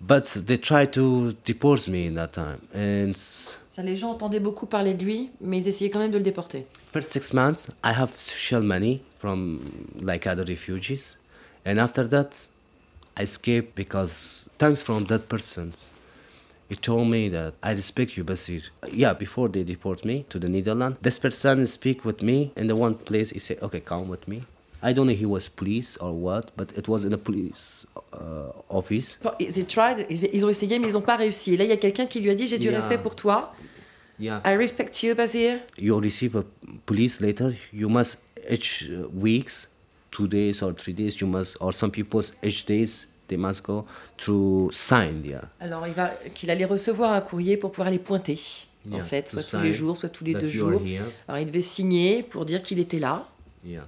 But 0.00 0.24
they 0.46 0.56
tried 0.58 0.92
to 0.92 1.32
deport 1.44 1.88
me 1.88 2.06
in 2.06 2.14
that 2.14 2.28
time. 2.32 2.58
And 2.74 3.12
Ça, 3.16 3.82
les 3.82 3.96
gens 3.96 4.10
entendaient 4.10 4.40
beaucoup 4.40 4.66
parler 4.66 4.94
de 4.94 5.04
lui, 5.04 5.30
mais 5.40 5.58
ils 5.58 5.68
essayaient 5.68 5.90
quand 5.90 5.98
même 6.00 6.10
de 6.10 6.18
le 6.18 6.22
déporter. 6.24 6.66
first 6.92 7.10
six 7.12 7.32
months, 7.34 7.68
I 7.84 7.92
have 7.92 8.10
social 8.16 8.62
money 8.62 9.02
from 9.18 9.60
like 10.00 10.26
other 10.26 10.44
refugees, 10.44 11.18
and 11.64 11.78
after 11.78 12.08
that, 12.08 12.48
I 13.18 13.22
escaped 13.24 13.74
because 13.74 14.48
thanks 14.58 14.82
from 14.82 15.04
that 15.06 15.28
person. 15.28 15.72
He 16.68 16.76
told 16.76 17.08
me 17.08 17.28
that 17.30 17.52
I 17.62 17.72
respect 17.72 18.16
you, 18.16 18.24
Basir. 18.24 18.62
Yeah, 18.92 19.12
before 19.14 19.48
they 19.48 19.62
deport 19.62 20.04
me 20.04 20.24
to 20.30 20.38
the 20.38 20.48
Netherlands, 20.48 20.98
this 21.02 21.18
person 21.18 21.64
speak 21.66 22.04
with 22.04 22.22
me 22.22 22.52
in 22.56 22.66
the 22.66 22.74
one 22.76 22.94
place. 22.94 23.30
He 23.30 23.38
said, 23.40 23.58
"Okay, 23.62 23.80
come 23.80 24.08
with 24.08 24.26
me." 24.26 24.42
I 24.88 24.92
don't 24.94 25.06
know 25.06 25.14
he 25.16 25.26
was 25.26 25.48
police 25.48 25.98
or 26.00 26.12
what, 26.12 26.52
but 26.56 26.72
it 26.76 26.86
was 26.86 27.04
in 27.04 27.12
a 27.12 27.18
police 27.18 27.86
uh, 28.12 28.50
office. 28.68 29.18
Ils 29.40 29.66
tried, 29.66 30.06
ils, 30.08 30.44
ont 30.44 30.48
essayé, 30.48 30.78
mais 30.78 30.88
ils 30.88 30.92
n'ont 30.94 31.00
pas 31.00 31.16
réussi. 31.16 31.54
Et 31.54 31.56
là, 31.56 31.64
il 31.64 31.70
y 31.70 31.72
a 31.72 31.76
quelqu'un 31.76 32.06
qui 32.06 32.20
lui 32.20 32.30
a 32.30 32.34
dit 32.34 32.46
J'ai 32.46 32.58
du 32.58 32.68
Yeah. 32.68 32.76
respect 32.78 32.98
pour 32.98 33.16
toi. 33.16 33.52
Yeah. 34.18 34.40
I 34.46 34.54
respect 34.56 35.02
you, 35.02 35.14
Bazir. 35.14 35.58
you 35.78 35.98
receive 36.00 36.36
a 36.36 36.44
police 36.86 37.20
letter 37.20 37.52
you 37.72 37.88
must 37.88 38.22
each 38.50 38.88
uh, 38.90 39.06
weeks 39.12 39.68
two 40.10 40.26
days 40.26 40.62
or 40.62 40.72
three 40.74 40.94
days 40.94 41.20
you 41.20 41.26
must 41.26 41.56
or 41.60 41.74
some 41.74 41.90
people 41.90 42.22
each 42.42 42.64
days 42.64 43.08
they 43.28 43.36
must 43.36 43.62
go 43.64 43.84
through 44.16 44.70
sign 44.72 45.22
yeah 45.24 45.42
Alors, 45.60 45.86
il 45.86 45.92
va 45.92 46.12
qu'il 46.34 46.48
allait 46.50 46.64
recevoir 46.64 47.12
un 47.12 47.20
courrier 47.20 47.56
pour 47.58 47.72
pouvoir 47.72 47.90
les 47.90 47.98
pointer. 47.98 48.38
en 48.90 48.96
Yeah, 48.96 49.02
fait, 49.04 49.24
to 49.24 49.38
soit 49.40 49.58
tous 49.58 49.64
les 49.64 49.74
jours, 49.74 49.96
soit 49.96 50.08
tous 50.08 50.24
les 50.24 50.32
deux 50.34 50.46
jours. 50.48 50.80
here. 50.86 51.02
Alors, 51.28 51.40
il 51.40 51.46
devait 51.46 51.60
signer 51.60 52.22
pour 52.22 52.44
dire 52.46 52.62
qu'il 52.62 52.78
était 52.78 53.00
là. 53.00 53.26
yeah 53.66 53.86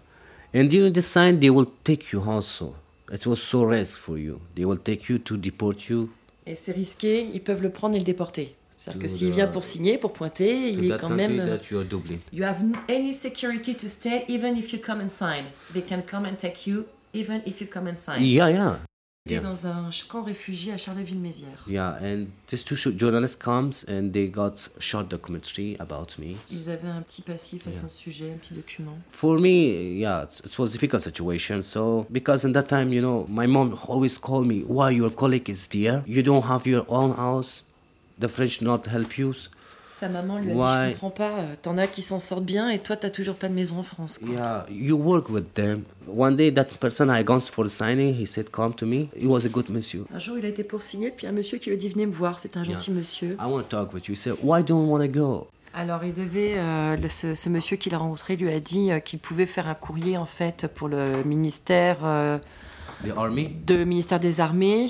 and 0.54 0.64
during 0.68 0.92
the 0.92 1.02
sign 1.02 1.38
they 1.40 1.50
will 1.50 1.66
take 1.84 2.12
you 2.12 2.22
also 2.22 2.74
it 3.12 3.26
was 3.26 3.40
so 3.42 3.62
risk 3.64 3.98
for 3.98 4.18
you 4.18 4.40
they 4.54 4.64
will 4.64 4.78
take 4.78 5.08
you 5.12 5.18
to 5.18 5.36
deport 5.36 5.88
you 5.88 6.08
Et 6.46 6.54
c'est 6.54 6.72
risqué, 6.72 7.28
ils 7.34 7.42
peuvent 7.42 7.60
le 7.62 7.68
prendre 7.68 7.94
et 7.94 7.98
le 7.98 8.04
déporter. 8.06 8.54
C'est-à-dire 8.78 9.02
que 9.02 9.08
s'il 9.08 9.30
vient 9.32 9.46
pour 9.48 9.64
signer, 9.64 9.98
pour 9.98 10.14
pointer, 10.14 10.70
il 10.70 10.90
est 10.90 10.96
quand 10.98 11.10
même. 11.10 11.38
euh, 11.40 11.56
that 11.58 11.64
you 11.70 11.78
are 11.78 11.84
Dublin 11.84 12.20
You 12.32 12.42
have 12.44 12.62
any 12.88 13.12
security 13.12 13.74
to 13.74 13.86
stay 13.86 14.24
even 14.28 14.56
if 14.56 14.72
you 14.72 14.78
come 14.80 15.00
and 15.02 15.10
sign. 15.10 15.44
They 15.74 15.82
can 15.82 16.00
come 16.00 16.24
and 16.24 16.36
take 16.38 16.66
you 16.66 16.86
even 17.12 17.42
if 17.44 17.60
you 17.60 17.66
come 17.66 17.86
and 17.86 17.96
sign. 17.96 18.22
yeah 18.22 18.48
yeah 18.48 18.78
yeah. 19.30 19.40
dans 19.40 19.66
un 19.66 19.88
camp 20.08 20.22
réfugié 20.22 20.72
à 20.72 20.76
Charleville-Mézières. 20.76 21.64
yeah 21.66 21.98
and 22.02 22.26
these 22.46 22.64
two 22.64 22.76
journalists 22.96 23.40
comes 23.42 23.84
and 23.88 24.10
they 24.12 24.28
got 24.28 24.70
short 24.78 25.08
documentary 25.08 25.76
about 25.80 26.18
me 26.18 26.36
Ils 26.50 26.70
avaient 26.70 26.88
un 26.88 27.02
petit 27.02 27.22
passif 27.22 27.66
à 27.66 27.72
son 27.72 27.88
sujet, 27.88 28.32
un 28.34 28.38
petit 28.38 28.54
document. 28.54 28.98
for 29.08 29.38
me 29.38 29.98
yeah 29.98 30.24
it 30.24 30.40
it 30.46 30.58
was 30.58 30.68
a 30.70 30.72
difficult 30.72 31.00
situation 31.02 31.62
so 31.62 32.06
because 32.10 32.44
in 32.46 32.52
that 32.52 32.64
time 32.68 32.92
you 32.92 33.00
know 33.00 33.26
my 33.28 33.46
mom 33.46 33.76
always 33.88 34.18
called 34.18 34.46
me 34.46 34.62
why 34.66 34.90
your 34.90 35.10
colleague 35.10 35.48
is 35.50 35.68
there 35.68 36.02
you 36.06 36.22
don't 36.22 36.44
have 36.46 36.66
your 36.66 36.84
own 36.88 37.12
house 37.16 37.62
the 38.18 38.28
french 38.28 38.60
not 38.62 38.86
help 38.86 39.16
you 39.18 39.32
Sa 39.98 40.08
maman 40.08 40.38
lui 40.38 40.50
a 40.50 40.54
dit 40.54 40.60
Why? 40.60 40.86
Je 40.88 40.92
comprends 40.92 41.10
pas, 41.10 41.30
euh, 41.40 41.54
t'en 41.60 41.76
as 41.78 41.86
qui 41.88 42.02
s'en 42.02 42.20
sortent 42.20 42.44
bien 42.44 42.68
et 42.70 42.78
toi 42.78 42.96
t'as 42.96 43.10
toujours 43.10 43.34
pas 43.34 43.48
de 43.48 43.54
maison 43.54 43.78
en 43.78 43.82
France. 43.82 44.18
Quoi. 44.18 44.28
yeah 44.32 44.66
you 44.70 44.96
work 44.96 45.28
with 45.28 45.52
them 45.54 45.82
one 46.06 46.36
day 46.36 46.52
that 46.52 46.64
person 46.80 47.08
i 47.10 47.24
gone 47.24 47.40
for 47.40 47.66
signing 47.68 48.14
he 48.14 48.24
said 48.26 48.48
come 48.50 48.72
to 48.74 48.86
me 48.86 49.08
he 49.20 49.26
was 49.26 49.44
a 49.44 49.48
good 49.48 49.68
monsieur 49.70 50.04
Un 50.14 50.18
jour 50.20 50.38
il 50.38 50.44
a 50.44 50.48
été 50.48 50.62
pour 50.62 50.82
signer, 50.82 51.10
puis 51.10 51.26
un 51.26 51.32
monsieur 51.32 51.58
qui 51.58 51.70
lui 51.70 51.76
a 51.76 51.78
dit 51.80 51.88
Venez 51.88 52.06
me 52.06 52.12
voir, 52.12 52.38
c'est 52.38 52.56
un 52.56 52.62
gentil 52.64 52.92
monsieur. 52.92 53.36
i 53.40 53.44
want 53.50 53.62
to 53.62 53.76
talk 53.76 53.92
with 53.92 54.06
you 54.06 54.14
he 54.14 54.16
said 54.16 54.34
why 54.42 54.62
don't 54.62 54.84
you 54.86 54.90
want 54.92 55.00
to 55.06 55.12
go? 55.12 55.46
Alors 55.74 56.02
il 56.04 56.14
devait, 56.14 56.54
euh, 56.56 56.96
le- 56.96 57.08
ce, 57.08 57.34
ce 57.34 57.48
monsieur 57.48 57.76
qu'il 57.76 57.94
a 57.94 57.98
rencontré 57.98 58.36
lui 58.36 58.50
a 58.52 58.58
dit 58.60 58.90
euh, 58.90 59.00
qu'il 59.00 59.18
pouvait 59.18 59.46
faire 59.46 59.68
un 59.68 59.74
courrier 59.74 60.16
en 60.16 60.26
fait 60.26 60.66
pour 60.74 60.88
le 60.88 61.22
ministère, 61.24 61.98
euh, 62.04 62.38
the 63.04 63.10
army? 63.16 63.48
de 63.66 63.84
ministère 63.84 64.18
des 64.20 64.40
Armées 64.40 64.86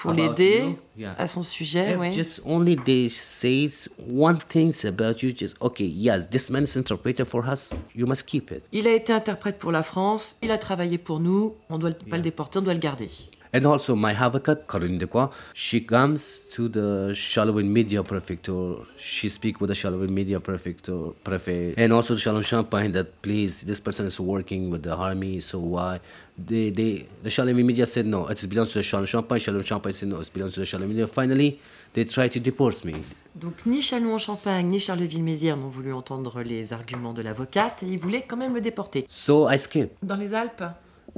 pour 0.00 0.12
l'aider 0.12 0.60
you? 0.64 0.78
Yeah. 0.96 1.14
à 1.18 1.26
son 1.26 1.42
sujet. 1.42 1.92
If 1.92 1.98
ouais. 1.98 2.12
just 2.12 2.40
only 2.44 2.76
they 2.76 3.08
say 3.08 3.70
one 4.08 4.38
thing 4.48 4.72
about 4.84 5.22
you, 5.22 5.32
just 5.36 5.56
okay, 5.60 5.86
yes, 5.86 6.28
this 6.30 6.50
man 6.50 6.64
is 6.64 6.76
interpreter 6.76 7.24
for 7.24 7.44
us, 7.46 7.74
you 7.94 8.06
must 8.06 8.26
keep 8.26 8.50
it. 8.50 8.62
Il 8.72 8.86
a 8.86 8.94
été 8.94 9.12
interprète 9.12 9.58
pour 9.58 9.72
la 9.72 9.82
France, 9.82 10.36
il 10.42 10.50
a 10.50 10.58
travaillé 10.58 10.98
pour 10.98 11.20
nous, 11.20 11.54
on 11.68 11.78
doit 11.78 11.90
le- 11.90 12.10
pas 12.10 12.16
le 12.16 12.22
déporter, 12.22 12.58
on 12.58 12.62
doit 12.62 12.74
le 12.74 12.80
garder. 12.80 13.08
And 13.52 13.64
also, 13.64 13.96
my 13.96 14.12
advocate, 14.12 14.64
Caroline 14.68 14.96
Dequa, 14.96 15.28
she 15.54 15.84
comes 15.84 16.46
to 16.54 16.68
the 16.68 17.12
Charleville 17.12 17.66
Media 17.66 18.00
Prefecture. 18.04 18.76
She 18.96 19.28
speak 19.28 19.60
with 19.60 19.70
the 19.70 19.74
Charleville 19.74 20.08
Media 20.08 20.38
Prefecture, 20.38 21.10
prefect, 21.24 21.76
and 21.76 21.92
also 21.92 22.14
the 22.14 22.20
Charleville 22.20 22.46
Champagne 22.46 22.92
that, 22.92 23.20
please, 23.22 23.62
this 23.62 23.80
person 23.80 24.06
is 24.06 24.20
working 24.20 24.70
with 24.70 24.84
the 24.84 24.94
army, 24.94 25.40
so 25.40 25.58
why? 25.58 25.98
They, 26.46 26.70
they, 26.70 27.06
the 27.22 27.28
Charleville 27.30 27.64
Media 27.66 27.84
said 27.86 28.06
no, 28.06 28.28
it 28.28 28.48
belongs 28.48 28.70
to 28.72 28.78
the 28.78 28.82
Charleville 28.82 29.06
Champagne. 29.08 29.38
Charleville 29.40 29.66
Champagne 29.66 29.92
said 29.92 30.08
no, 30.08 30.20
it 30.20 30.32
belongs 30.32 30.54
to 30.54 30.60
the 30.60 30.66
Charleville 30.66 30.88
Media. 30.94 31.06
Finally, 31.06 31.58
they 31.92 32.04
try 32.04 32.28
to 32.28 32.40
deport 32.40 32.84
me. 32.84 32.94
Donc 33.34 33.66
ni 33.66 33.82
Châlons-en-Champagne 33.82 34.66
ni 34.68 34.80
Charleville-Mézières 34.80 35.56
n'ont 35.56 35.68
voulu 35.68 35.92
entendre 35.92 36.42
les 36.42 36.72
arguments 36.72 37.12
de 37.12 37.22
l'avocate 37.22 37.82
et 37.82 37.86
ils 37.86 37.98
voulaient 37.98 38.24
quand 38.26 38.36
même 38.36 38.54
le 38.54 38.60
déporter. 38.60 39.04
So 39.08 39.48
I 39.50 39.54
escaped 39.54 39.90
Dans 40.02 40.16
les 40.16 40.34
Alpes, 40.34 40.64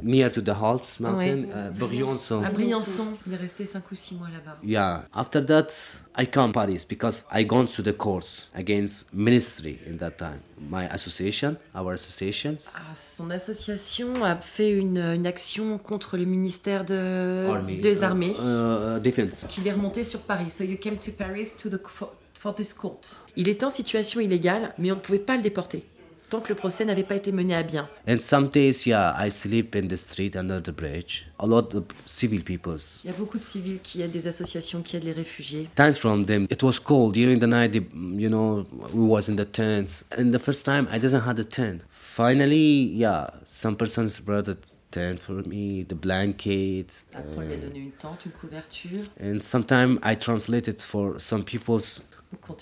near 0.02 0.30
to 0.30 0.40
the 0.40 0.50
Alps 0.50 1.00
mountain, 1.00 1.44
Ouais. 1.44 1.70
uh, 1.70 1.78
Briançon. 1.78 2.42
à 2.42 2.50
Briançon, 2.50 3.06
il 3.26 3.32
est 3.32 3.36
resté 3.36 3.66
5 3.66 3.82
ou 3.90 3.94
6 3.94 4.14
mois 4.14 4.28
là-bas. 4.28 4.58
Yeah. 4.64 5.06
After 5.14 5.44
that, 5.46 5.66
I 6.18 6.26
come 6.26 6.52
Paris 6.52 6.84
because 6.88 7.24
I 7.32 7.44
gone 7.44 7.66
to 7.66 7.82
the 7.82 7.92
courts 7.96 8.48
against 8.54 9.12
ministry 9.12 9.78
in 9.88 9.96
that 9.98 10.12
time. 10.12 10.40
My 10.70 10.86
association, 10.92 11.56
our 11.74 11.92
associations, 11.92 12.70
Ah, 12.74 12.94
son 12.94 13.30
association 13.30 14.22
a 14.24 14.36
fait 14.36 14.72
une, 14.72 14.98
une 14.98 15.26
action 15.26 15.78
contre 15.78 16.16
le 16.16 16.24
ministère 16.24 16.84
de, 16.84 17.46
army, 17.48 17.78
des 17.80 18.00
uh, 18.00 18.04
armées 18.04 18.34
uh, 18.38 19.00
defense. 19.00 19.44
qu'il 19.48 19.66
est 19.66 19.72
remonté 19.72 20.04
sur 20.04 20.20
Paris. 20.20 20.50
So 20.50 20.64
you 20.64 20.76
came 20.78 20.96
to 20.98 21.10
Paris 21.12 21.48
to 21.62 21.68
the, 21.68 21.80
for, 21.86 22.12
for 22.34 22.54
this 22.54 22.72
court. 22.72 23.00
Il 23.36 23.48
était 23.48 23.64
en 23.64 23.70
situation 23.70 24.20
illégale, 24.20 24.72
mais 24.78 24.92
on 24.92 24.96
ne 24.96 25.00
pouvait 25.00 25.18
pas 25.18 25.36
le 25.36 25.42
déporter 25.42 25.84
tant 26.32 26.40
que 26.40 26.48
le 26.48 26.54
procès 26.54 26.86
n'avait 26.86 27.02
pas 27.02 27.14
été 27.14 27.30
mené 27.30 27.54
à 27.54 27.62
bien. 27.62 27.86
And 28.08 28.18
some 28.20 28.48
days, 28.48 28.86
yeah, 28.86 29.14
I 29.18 29.30
sleep 29.30 29.76
in 29.76 29.88
the 29.88 29.96
street 29.96 30.34
under 30.34 30.62
the 30.62 30.70
bridge. 30.70 31.26
A 31.38 31.46
lot 31.46 31.74
of 31.74 31.84
civil 32.06 32.42
peoples. 32.42 33.02
Il 33.04 33.10
y 33.10 33.12
a 33.12 33.16
beaucoup 33.16 33.38
de 33.38 33.44
civils 33.44 33.80
qui 33.82 34.00
aident 34.00 34.12
des 34.12 34.26
associations 34.26 34.80
qui 34.80 34.96
aident 34.96 35.04
les 35.04 35.12
réfugiés. 35.12 35.68
Thanks 35.74 35.98
from 35.98 36.24
them. 36.24 36.46
It 36.50 36.62
was 36.62 36.78
cold 36.78 37.12
during 37.12 37.38
the 37.38 37.46
night. 37.46 37.74
You 37.74 38.30
know, 38.30 38.64
we 38.94 39.06
was 39.06 39.28
in 39.28 39.36
the 39.36 39.44
tents. 39.44 40.04
And 40.18 40.32
the 40.32 40.38
first 40.38 40.64
time, 40.64 40.88
I 40.90 40.98
didn't 40.98 41.26
have 41.26 41.38
a 41.38 41.44
tent. 41.44 41.82
Finally, 41.90 42.94
yeah, 42.94 43.26
some 43.44 43.76
persons 43.76 44.18
brought 44.20 44.48
a 44.48 44.56
tent 44.90 45.20
for 45.20 45.42
me, 45.46 45.84
the 45.84 45.94
blanket. 45.94 47.04
Après, 47.12 47.52
a 47.52 47.56
donné 47.58 47.78
une 47.78 47.92
tente, 47.92 48.24
une 48.24 48.32
couverture. 48.32 49.04
And 49.20 49.40
sometimes 49.42 49.98
I 50.02 50.16
translated 50.16 50.80
for 50.80 51.20
some 51.20 51.44
people's 51.44 52.00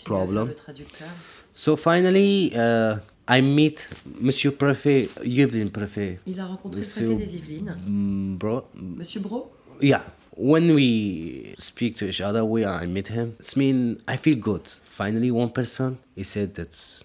Problem. 0.05 0.49
le 0.49 0.55
traducteur. 0.55 1.09
So 1.55 1.77
finally, 1.77 2.53
uh, 2.55 2.97
I 3.29 3.41
meet 3.43 3.89
Monsieur 4.21 4.51
Prefet, 4.51 5.09
Yvelin 5.23 5.69
Prefet. 5.69 6.19
Il 6.27 6.41
a 6.41 6.47
rencontré 6.47 6.81
le 6.81 6.87
Monsieur 6.87 7.17
préfet 7.17 7.25
des 7.25 7.37
Yvelines, 7.37 7.77
mm, 7.87 8.37
bro. 8.37 8.65
Monsieur 8.75 9.21
Bro. 9.21 9.53
Yeah. 9.81 10.03
When 10.37 10.75
we 10.75 11.55
speak 11.59 11.97
to 11.99 12.07
each 12.07 12.21
other, 12.21 12.45
we 12.45 12.65
I 12.65 12.87
meet 12.87 13.09
him. 13.09 13.37
It's 13.39 13.57
mean 13.57 14.01
I 14.09 14.17
feel 14.17 14.37
good. 14.37 14.63
Finally, 14.85 15.31
one 15.31 15.51
person 15.51 15.99
he 16.17 16.25
said 16.25 16.55
that 16.55 17.03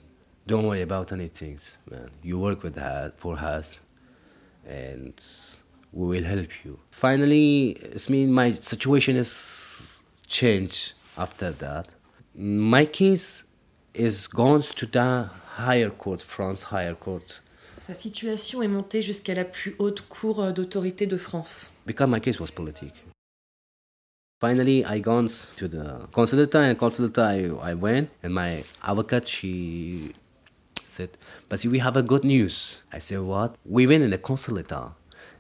don't 0.48 0.66
worry 0.66 0.82
about 0.82 1.12
anything, 1.12 1.60
man. 1.90 2.10
You 2.24 2.40
work 2.40 2.64
with 2.64 2.76
that 2.76 3.18
for 3.18 3.38
us, 3.38 3.80
and 4.68 5.14
we 5.92 6.08
will 6.08 6.24
help 6.24 6.64
you. 6.64 6.80
Finally, 6.92 7.72
it's 7.82 8.10
mean 8.10 8.32
my 8.32 8.52
situation 8.52 9.16
is 9.16 10.02
changed 10.28 10.94
after 11.18 11.52
that. 11.52 11.88
My 12.36 12.86
case 12.86 13.46
is 13.96 14.28
gone 14.28 14.62
to 14.62 14.86
the 14.86 15.30
higher 15.58 15.90
court, 15.90 16.22
France 16.22 16.66
higher 16.72 16.96
court. 16.96 17.42
Sa 17.78 17.94
situation 17.94 18.62
est 18.62 18.68
montée 18.68 19.02
jusqu'à 19.02 19.34
la 19.34 19.46
plus 19.46 19.76
haute 19.80 20.02
cour 20.08 20.42
euh, 20.42 20.52
d'autorité 20.52 21.08
de 21.08 21.18
France. 21.18 21.70
Because 21.86 22.10
my 22.10 22.20
case 22.20 22.40
was 22.40 22.48
politic. 22.48 22.94
Finally, 24.42 24.86
I 24.86 25.00
gone 25.00 25.30
to 25.58 25.68
the 25.68 26.08
consulata 26.12 26.60
and 26.60 26.76
consulata 26.76 27.24
I, 27.24 27.72
I 27.72 27.74
went 27.74 28.10
and 28.24 28.34
my 28.34 28.64
advocate 28.84 29.28
she 29.28 30.14
said, 30.96 31.10
but 31.50 31.64
we 31.66 31.80
have 31.80 31.98
a 31.98 32.04
good 32.04 32.24
news. 32.24 32.84
I 32.92 33.00
said, 33.00 33.22
what? 33.22 33.56
We 33.66 33.88
went 33.88 34.04
in 34.04 34.12
the 34.12 34.18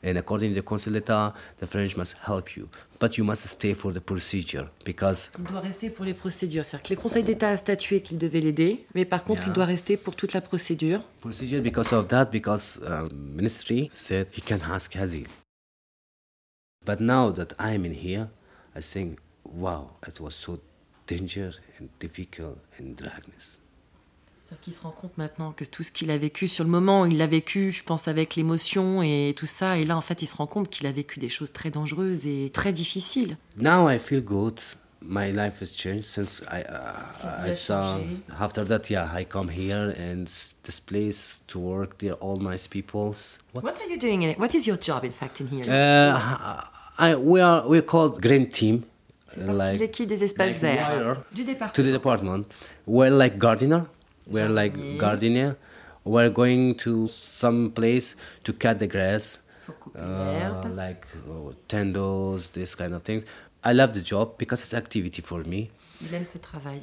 and 0.06 0.18
according 0.18 0.50
to 0.54 0.56
the 0.56 0.62
consulata, 0.62 1.34
the 1.60 1.66
French 1.66 1.98
must 1.98 2.16
help 2.26 2.56
you. 2.56 2.70
But 3.00 3.18
you 3.18 3.26
must 3.26 3.46
stay 3.48 3.74
for 3.74 3.92
the 3.92 4.00
procedure 4.00 4.70
because 4.86 5.32
Il 5.38 5.44
doit 5.46 5.60
rester 5.60 5.90
pour 5.90 6.06
les 6.06 6.14
procédures. 6.14 6.64
C'est-à-dire 6.64 6.88
que 6.90 6.94
le 6.96 7.02
Conseil 7.02 7.24
d'État 7.24 7.50
a 7.50 7.58
statué 7.58 8.02
qu'il 8.02 8.18
devait 8.18 8.40
l'aider, 8.40 8.86
mais 8.96 9.04
par 9.04 9.24
contre, 9.26 9.42
Yeah. 9.42 9.50
il 9.50 9.54
doit 9.54 9.66
rester 9.66 9.98
pour 9.98 10.16
toute 10.16 10.32
la 10.34 10.42
procédure. 10.42 11.02
procedure 11.20 11.62
because 11.62 11.92
of 11.92 12.08
that 12.08 12.26
because 12.32 12.80
um, 12.88 13.10
ministry 13.36 13.90
said 13.92 14.28
he 14.32 14.42
can 14.42 14.60
ask 14.72 14.96
asylum. 14.96 15.28
But 16.86 17.00
now 17.02 17.32
that 17.32 17.56
I'm 17.60 17.84
in 17.86 17.94
here, 17.94 18.30
I 18.76 18.80
think, 18.82 19.20
wow, 19.44 19.98
it 20.08 20.20
was 20.22 20.36
so 20.36 20.60
dangerous 21.08 21.56
and 21.80 21.88
difficult 22.00 22.58
and 22.80 22.96
darkness. 22.96 23.60
C'est-à-dire 24.46 24.62
qu'il 24.62 24.74
se 24.74 24.82
rend 24.84 24.92
compte 24.92 25.18
maintenant 25.18 25.54
que 25.54 25.66
tout 25.66 25.82
ce 25.82 25.92
qu'il 25.92 26.12
a 26.12 26.18
vécu 26.20 26.48
sur 26.48 26.64
le 26.64 26.70
moment, 26.70 27.06
il 27.06 27.18
l'a 27.18 27.26
vécu, 27.26 27.72
je 27.72 27.84
pense, 27.84 28.08
avec 28.08 28.36
l'émotion 28.36 29.02
et 29.02 29.34
tout 29.36 29.48
ça. 29.48 29.78
Et 29.80 29.84
là, 29.86 29.98
en 29.98 30.02
fait, 30.02 30.22
il 30.22 30.28
se 30.28 30.36
rend 30.36 30.46
compte 30.46 30.70
qu'il 30.70 30.86
a 30.86 30.92
vécu 30.92 31.20
des 31.20 31.30
choses 31.30 31.52
très 31.52 31.72
dangereuses 31.72 32.28
et 32.28 32.52
très 32.54 32.72
difficiles. 32.72 33.38
Now 33.58 33.90
I 33.90 33.98
feel 33.98 34.22
good. 34.22 34.60
My 35.02 35.32
life 35.32 35.62
has 35.62 35.68
changed 35.76 36.06
since 36.06 36.42
I 36.52 36.62
uh, 36.62 37.44
vie 37.44 37.48
I 37.48 37.50
a 37.50 37.54
saw. 37.54 37.98
changé. 37.98 38.08
After 38.40 38.66
that, 38.66 38.90
yeah, 38.90 39.08
I 39.16 39.26
come 39.26 39.50
here 39.50 39.94
and 39.98 40.26
this 40.64 40.80
place 40.80 41.42
to 41.48 41.60
work. 41.60 41.98
They're 42.00 42.18
all 42.22 42.40
nice 42.40 42.68
peoples. 42.68 43.40
What? 43.54 43.64
What 43.64 43.80
are 43.82 43.90
you 43.92 44.00
doing 44.00 44.24
in 44.24 44.32
it? 44.32 44.40
What 44.40 44.54
is 44.56 44.66
your 44.68 44.78
job, 44.80 45.04
in 45.06 45.12
fact, 45.12 45.42
in 45.42 45.48
here? 45.48 45.64
Uh, 45.68 46.62
I 46.98 47.16
we 47.16 47.40
are 47.42 47.68
we're 47.68 47.84
called 47.86 48.20
Green 48.22 48.48
Team. 48.50 48.84
uh, 49.38 49.74
de 49.74 49.78
l'équipe 49.78 50.08
des 50.08 50.24
espaces 50.24 50.62
like 50.62 50.80
verts 50.80 51.18
du 51.34 51.44
to 51.44 51.52
département. 51.52 51.84
the 51.84 51.92
department. 51.92 52.44
We're 52.88 53.12
like 53.12 53.38
gardener. 53.38 53.86
We're 54.28 54.50
like 54.50 54.98
gardener. 54.98 55.58
We're 56.04 56.30
going 56.30 56.76
to 56.76 57.08
some 57.08 57.72
place 57.72 58.16
to 58.44 58.54
cut 58.54 58.78
the 58.80 58.88
grass, 58.88 59.40
uh, 59.98 60.70
like 60.70 61.08
tendos, 61.68 62.52
this 62.52 62.76
kind 62.76 62.94
of 62.94 63.02
things. 63.04 63.26
I 63.64 63.74
love 63.74 63.94
the 63.94 64.02
job 64.02 64.38
because 64.38 64.64
it's 64.64 64.74
activity 64.76 65.22
for 65.24 65.44
me. 65.44 65.72
Il 66.02 66.14
aime 66.14 66.26
ce 66.26 66.38
travail. 66.38 66.82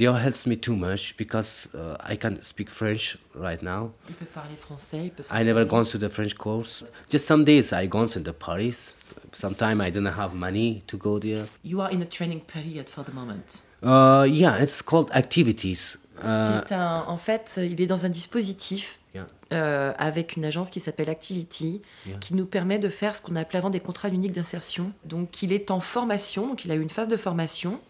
All 0.00 0.14
helps 0.14 0.46
me 0.46 0.56
too 0.56 0.74
much 0.74 1.16
because 1.16 1.68
uh, 1.74 1.96
I 2.00 2.16
can 2.16 2.40
speak 2.42 2.70
French 2.70 3.18
right 3.34 3.60
now. 3.62 3.92
Il 4.08 4.14
peut 4.14 4.26
parler 4.26 4.56
français, 4.56 5.04
il 5.04 5.10
peut 5.10 5.24
I 5.32 5.44
never 5.44 5.64
gone 5.64 5.84
to 5.84 5.98
the 5.98 6.08
French 6.08 6.36
course. 6.36 6.84
Just 7.08 7.26
some 7.26 7.44
days 7.44 7.72
I 7.72 7.86
gone 7.86 8.08
to 8.08 8.20
the 8.20 8.32
Paris. 8.32 8.94
Sometimes 9.32 9.80
I 9.80 9.90
didn't 9.90 10.14
have 10.14 10.34
money 10.34 10.82
to 10.86 10.96
go 10.96 11.18
there. 11.18 11.44
You 11.62 11.80
are 11.82 11.90
in 11.90 12.02
a 12.02 12.06
training 12.06 12.40
period 12.40 12.88
for 12.88 13.04
the 13.04 13.12
moment. 13.12 13.62
Uh, 13.82 14.26
yeah, 14.30 14.56
it's 14.56 14.82
called 14.82 15.10
activities. 15.12 15.98
Uh, 16.22 16.74
un, 16.74 17.04
en 17.06 17.16
fait, 17.16 17.58
il 17.62 17.80
est 17.80 17.86
dans 17.86 18.04
un 18.04 18.08
dispositif 18.08 18.98
yeah. 19.14 19.26
euh, 19.52 19.92
avec 19.98 20.36
une 20.36 20.44
agence 20.44 20.70
qui 20.70 20.80
s'appelle 20.80 21.10
Activity, 21.10 21.82
Yeah. 22.06 22.18
qui 22.18 22.34
nous 22.34 22.46
permet 22.46 22.78
de 22.78 22.88
faire 22.88 23.14
ce 23.14 23.20
qu'on 23.20 23.36
appelait 23.36 23.58
avant 23.58 23.70
des 23.70 23.80
contrats 23.80 24.08
uniques 24.08 24.32
d'insertion. 24.32 24.92
Donc, 25.04 25.42
il 25.42 25.52
est 25.52 25.70
en 25.70 25.80
formation, 25.80 26.48
donc 26.48 26.64
il 26.64 26.70
a 26.70 26.74
eu 26.74 26.80
une 26.80 26.90
phase 26.90 27.08
de 27.08 27.16
formation. 27.16 27.80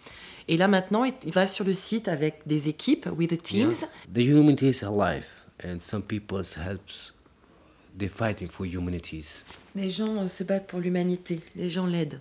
Et 0.48 0.56
là, 0.56 0.66
maintenant, 0.68 1.04
il 1.04 1.32
va 1.32 1.46
sur 1.46 1.64
le 1.64 1.72
site 1.72 2.08
avec 2.08 2.40
des 2.46 2.68
équipes, 2.68 3.08
with 3.16 3.30
the 3.30 3.40
teams. 3.40 3.70
Yeah. 3.80 3.88
The 4.14 4.26
humanity 4.26 4.68
is 4.68 4.82
alive, 4.84 5.26
and 5.64 5.78
some 5.80 6.02
people 6.02 6.40
helps. 6.56 7.12
They're 7.96 8.08
fighting 8.08 8.48
for 8.48 8.64
humanities. 8.66 9.44
Les 9.74 9.88
gens 9.88 10.16
euh, 10.16 10.28
se 10.28 10.42
battent 10.44 10.66
pour 10.66 10.80
l'humanité, 10.80 11.40
les 11.56 11.68
gens 11.68 11.86
l'aident. 11.86 12.20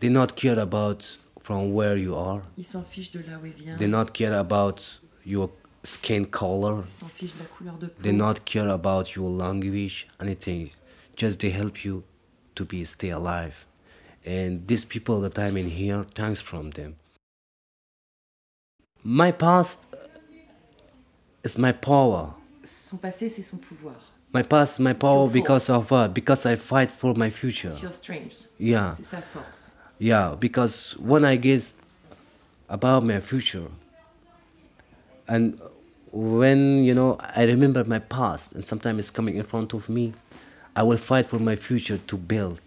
They 0.00 0.10
not 0.10 0.28
care 0.34 0.58
about 0.58 0.98
from 1.42 1.72
where 1.72 1.96
you 1.98 2.14
are. 2.14 2.40
Ils 2.56 2.64
s'en 2.64 2.82
fichent 2.82 3.12
de 3.12 3.20
là 3.20 3.38
où 3.42 3.46
il 3.46 3.52
vient, 3.52 3.76
They 3.76 3.88
not 3.88 4.06
care 4.12 4.32
about 4.36 4.76
your 5.24 5.50
skin 5.84 6.24
color. 6.26 6.82
ils 6.86 6.90
s'en 7.00 7.08
fichent 7.08 7.34
de 7.36 7.42
la 7.42 7.48
couleur 7.48 7.74
de 7.78 7.86
peau. 7.86 8.02
They 8.02 8.12
not 8.12 8.44
care 8.44 8.68
about 8.68 9.14
your 9.16 9.30
language, 9.30 10.06
anything. 10.20 10.70
Just 11.16 11.40
they 11.40 11.50
help 11.50 11.84
you 11.84 12.02
to 12.54 12.64
be 12.64 12.84
stay 12.84 13.10
alive. 13.10 13.66
And 14.24 14.66
these 14.66 14.84
people 14.84 15.20
that 15.22 15.38
I'm 15.38 15.56
in 15.56 15.68
here, 15.70 16.04
thanks 16.14 16.40
from 16.42 16.70
them. 16.72 16.94
My 19.02 19.32
past 19.32 19.86
is 21.42 21.56
my 21.58 21.72
power. 21.72 22.34
Son 22.62 22.98
passé, 22.98 23.28
c'est 23.30 23.42
son 23.42 23.58
pouvoir. 23.58 23.94
My 24.32 24.42
past, 24.42 24.78
my 24.78 24.92
power 24.92 25.28
because 25.28 25.66
force. 25.66 25.70
of 25.78 25.90
what? 25.90 26.14
Because 26.14 26.46
I 26.46 26.54
fight 26.56 26.90
for 26.90 27.14
my 27.14 27.30
future. 27.30 27.70
It's 27.70 27.82
your 27.82 27.92
strength. 27.92 28.54
Yeah, 28.58 28.92
C'est 28.92 29.04
sa 29.04 29.20
force. 29.20 29.74
yeah. 29.98 30.36
Because 30.38 30.96
when 30.98 31.24
I 31.24 31.36
guess 31.36 31.74
about 32.68 33.02
my 33.04 33.18
future, 33.20 33.66
and 35.30 35.60
when 36.12 36.84
you 36.84 36.92
know 36.92 37.16
I 37.20 37.44
remember 37.44 37.84
my 37.84 38.00
past, 38.00 38.52
and 38.52 38.64
sometimes 38.64 38.98
it's 38.98 39.10
coming 39.10 39.36
in 39.36 39.44
front 39.44 39.72
of 39.72 39.88
me, 39.88 40.12
I 40.74 40.82
will 40.82 40.96
fight 40.96 41.26
for 41.26 41.38
my 41.38 41.56
future 41.56 41.98
to 41.98 42.16
build. 42.16 42.60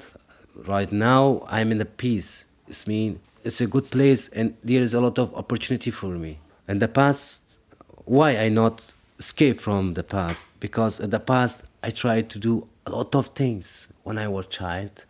Right 0.56 0.92
now, 0.92 1.46
I'm 1.48 1.72
in 1.72 1.78
the 1.78 1.86
peace. 1.86 2.46
It's 2.68 2.88
mean 2.88 3.20
it's 3.44 3.60
a 3.60 3.68
good 3.68 3.92
place, 3.92 4.30
and 4.30 4.56
there 4.64 4.82
is 4.82 4.94
a 4.94 5.02
lot 5.02 5.20
of 5.20 5.34
opportunity 5.36 5.92
for 5.92 6.12
me. 6.12 6.40
And 6.68 6.82
the 6.82 6.88
past, 6.88 7.58
why 8.06 8.38
I 8.38 8.48
not 8.48 8.94
escape 9.20 9.60
from 9.60 9.96
the 9.96 10.04
past? 10.04 10.48
Because 10.62 11.02
in 11.02 11.10
the 11.10 11.20
past 11.20 11.66
I 11.84 11.90
tried 11.90 12.30
to 12.30 12.40
do 12.40 12.68
a 12.86 12.92
lot 12.92 13.14
of 13.14 13.28
things 13.28 13.90
when 14.04 14.18
I 14.18 14.30
was 14.30 14.48
child, 14.48 15.06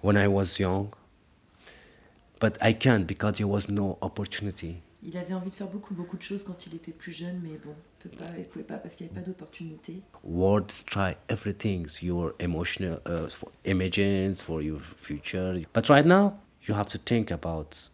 when 0.00 0.16
I 0.16 0.26
was 0.26 0.58
young. 0.58 0.92
But 2.40 2.58
I 2.60 2.72
can't 2.72 3.06
because 3.06 3.38
there 3.38 3.46
was 3.46 3.68
no 3.68 3.98
opportunity. 4.02 4.82
Il 5.02 5.16
avait 5.16 5.32
envie 5.32 5.50
de 5.50 5.54
faire 5.54 5.68
beaucoup, 5.68 5.94
beaucoup 5.94 6.18
de 6.18 6.22
choses 6.22 6.44
quand 6.44 6.66
il 6.66 6.74
était 6.74 6.92
plus 6.92 7.12
jeune, 7.12 7.40
mais 7.42 7.58
bon, 7.64 7.74
il 8.04 8.38
ne 8.38 8.44
pouvait 8.44 8.64
pas 8.64 8.76
parce 8.76 8.96
qu'il 8.96 9.06
n'y 9.06 9.12
avait 9.12 9.22
pas 9.22 9.26
d'opportunité. 9.26 10.02
Words 10.24 10.84
try 10.86 11.16
everything, 11.28 11.86
your 12.02 12.34
emotional 12.38 13.00
uh, 13.06 13.28
for 13.30 13.50
images 13.64 14.42
for 14.42 14.60
your 14.62 14.80
future. 14.98 15.54
But 15.72 15.88
right 15.88 16.04
now, 16.04 16.34
you 16.68 16.74
have 16.74 16.88
to 16.90 16.98
think 16.98 17.30
about 17.30 17.90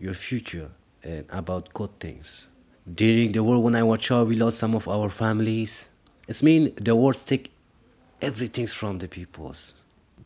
your 0.00 0.14
future 0.14 0.70
and 1.04 1.24
about 1.30 1.72
good 1.74 1.90
things. 1.98 2.50
During 2.86 3.32
the 3.32 3.42
war, 3.42 3.58
when 3.58 3.74
I 3.74 3.82
was 3.82 4.00
child, 4.00 4.28
we 4.28 4.36
lost 4.36 4.58
some 4.58 4.76
of 4.76 4.86
our 4.86 5.10
families. 5.10 5.88
It's 6.28 6.42
mean 6.42 6.72
the 6.80 6.94
wars 6.94 7.24
take 7.24 7.50
everything 8.20 8.66
from 8.68 8.98
the 8.98 9.08
peoples. 9.08 9.74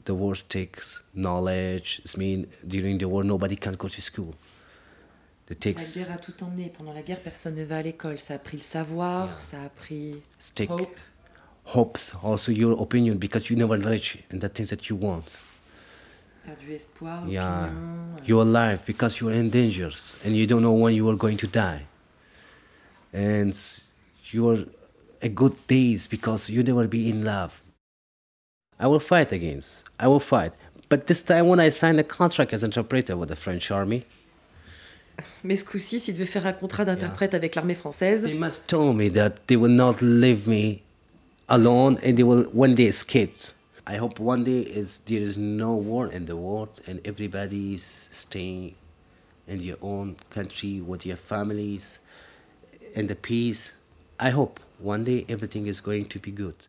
The 0.05 0.15
wars 0.15 0.43
takes 0.43 1.03
knowledge. 1.15 2.01
It's 2.05 2.17
mean 2.17 2.49
during 2.67 2.99
the 2.99 3.09
war, 3.09 3.25
nobody 3.25 3.57
can 3.57 3.75
go 3.75 3.89
to 3.89 4.03
school. 4.03 4.35
It 5.51 5.65
La 5.65 5.73
takes 5.73 5.97
guerre 5.97 6.13
a 6.13 6.19
tout 6.19 6.45
emmené. 6.45 6.71
Pendant 6.77 6.93
la 6.93 7.03
guerre, 7.03 7.21
personne 7.23 7.55
ne 7.55 7.65
va 7.65 7.79
à 7.79 7.83
l'école. 7.83 8.19
Ça 8.19 8.35
a 8.35 8.39
pris 8.39 8.59
le 8.59 8.63
savoir, 8.63 9.41
ça 9.41 9.63
a 9.63 9.69
pris 9.71 10.23
stick. 10.39 10.71
hope. 10.71 10.97
hopes, 11.65 12.15
also 12.23 12.51
your 12.53 12.81
opinion, 12.81 13.17
because 13.17 13.49
you 13.51 13.57
never 13.57 13.77
reach 13.79 14.19
in 14.33 14.39
the 14.39 14.49
things 14.49 14.69
that 14.71 14.89
you 14.89 14.97
want. 14.97 15.41
perdu 16.47 16.73
espoir, 16.73 17.25
Yeah, 17.29 17.65
opinion. 17.67 18.17
your 18.27 18.45
life 18.45 18.83
because 18.87 19.21
you're 19.21 19.35
in 19.35 19.51
danger 19.51 19.91
and 20.25 20.35
you 20.35 20.47
don't 20.47 20.63
know 20.63 20.73
when 20.73 20.95
you 20.95 21.07
are 21.09 21.17
going 21.17 21.37
to 21.39 21.47
die. 21.47 21.87
And 23.13 23.55
you're 24.31 24.65
a 25.23 25.29
good 25.29 25.55
days 25.67 26.07
because 26.07 26.51
you 26.51 26.63
never 26.63 26.87
be 26.87 27.09
in 27.09 27.25
love. 27.25 27.63
I 28.79 28.87
will 28.87 29.01
fight 29.01 29.33
against. 29.33 29.85
I 29.99 30.07
will 30.09 30.21
fight. 30.21 30.53
But 30.89 31.07
this 31.07 31.23
time 31.23 31.49
when 31.49 31.61
I 31.61 31.69
signed 31.71 31.99
a 32.01 32.05
contract 32.05 32.53
as 32.53 32.63
interpreter 32.63 33.17
with 33.17 33.29
the 33.29 33.37
French 33.37 33.71
army, 33.71 34.05
Mais 35.45 35.57
ce 35.57 35.65
coup-ci, 35.65 36.01
s'il 36.01 36.15
devait 36.15 36.27
faire 36.27 36.47
un 36.47 36.53
contrat 36.53 36.85
d'interprète 36.85 37.35
avec 37.35 37.55
l'armée 37.55 37.75
française, 37.75 38.23
they 38.23 38.35
must 38.35 38.67
tell 38.67 38.93
me 38.95 39.11
that 39.11 39.31
they 39.47 39.57
will 39.57 39.75
not 39.75 39.97
leave 40.01 40.47
me 40.47 40.83
alone 41.49 41.99
and 42.05 42.15
they 42.15 42.23
will 42.23 42.45
when 42.53 42.75
they 42.75 42.87
escaped. 42.87 43.55
I 43.87 43.97
hope 43.97 44.21
one 44.21 44.45
day 44.45 44.61
is 44.61 44.99
there 45.07 45.23
is 45.23 45.37
no 45.39 45.75
war 45.75 46.13
in 46.13 46.27
the 46.27 46.37
world 46.37 46.81
and 46.87 47.01
everybody 47.07 47.75
is 47.75 48.09
staying 48.13 48.75
in 49.47 49.63
your 49.63 49.79
own 49.81 50.17
country 50.29 50.81
with 50.81 51.07
your 51.07 51.17
families 51.17 52.01
in 52.95 53.07
the 53.07 53.15
peace. 53.15 53.73
I 54.21 54.31
hope 54.31 54.61
one 54.79 55.05
day 55.05 55.25
everything 55.29 55.67
is 55.67 55.81
going 55.81 56.07
to 56.07 56.19
be 56.19 56.31
good. 56.31 56.67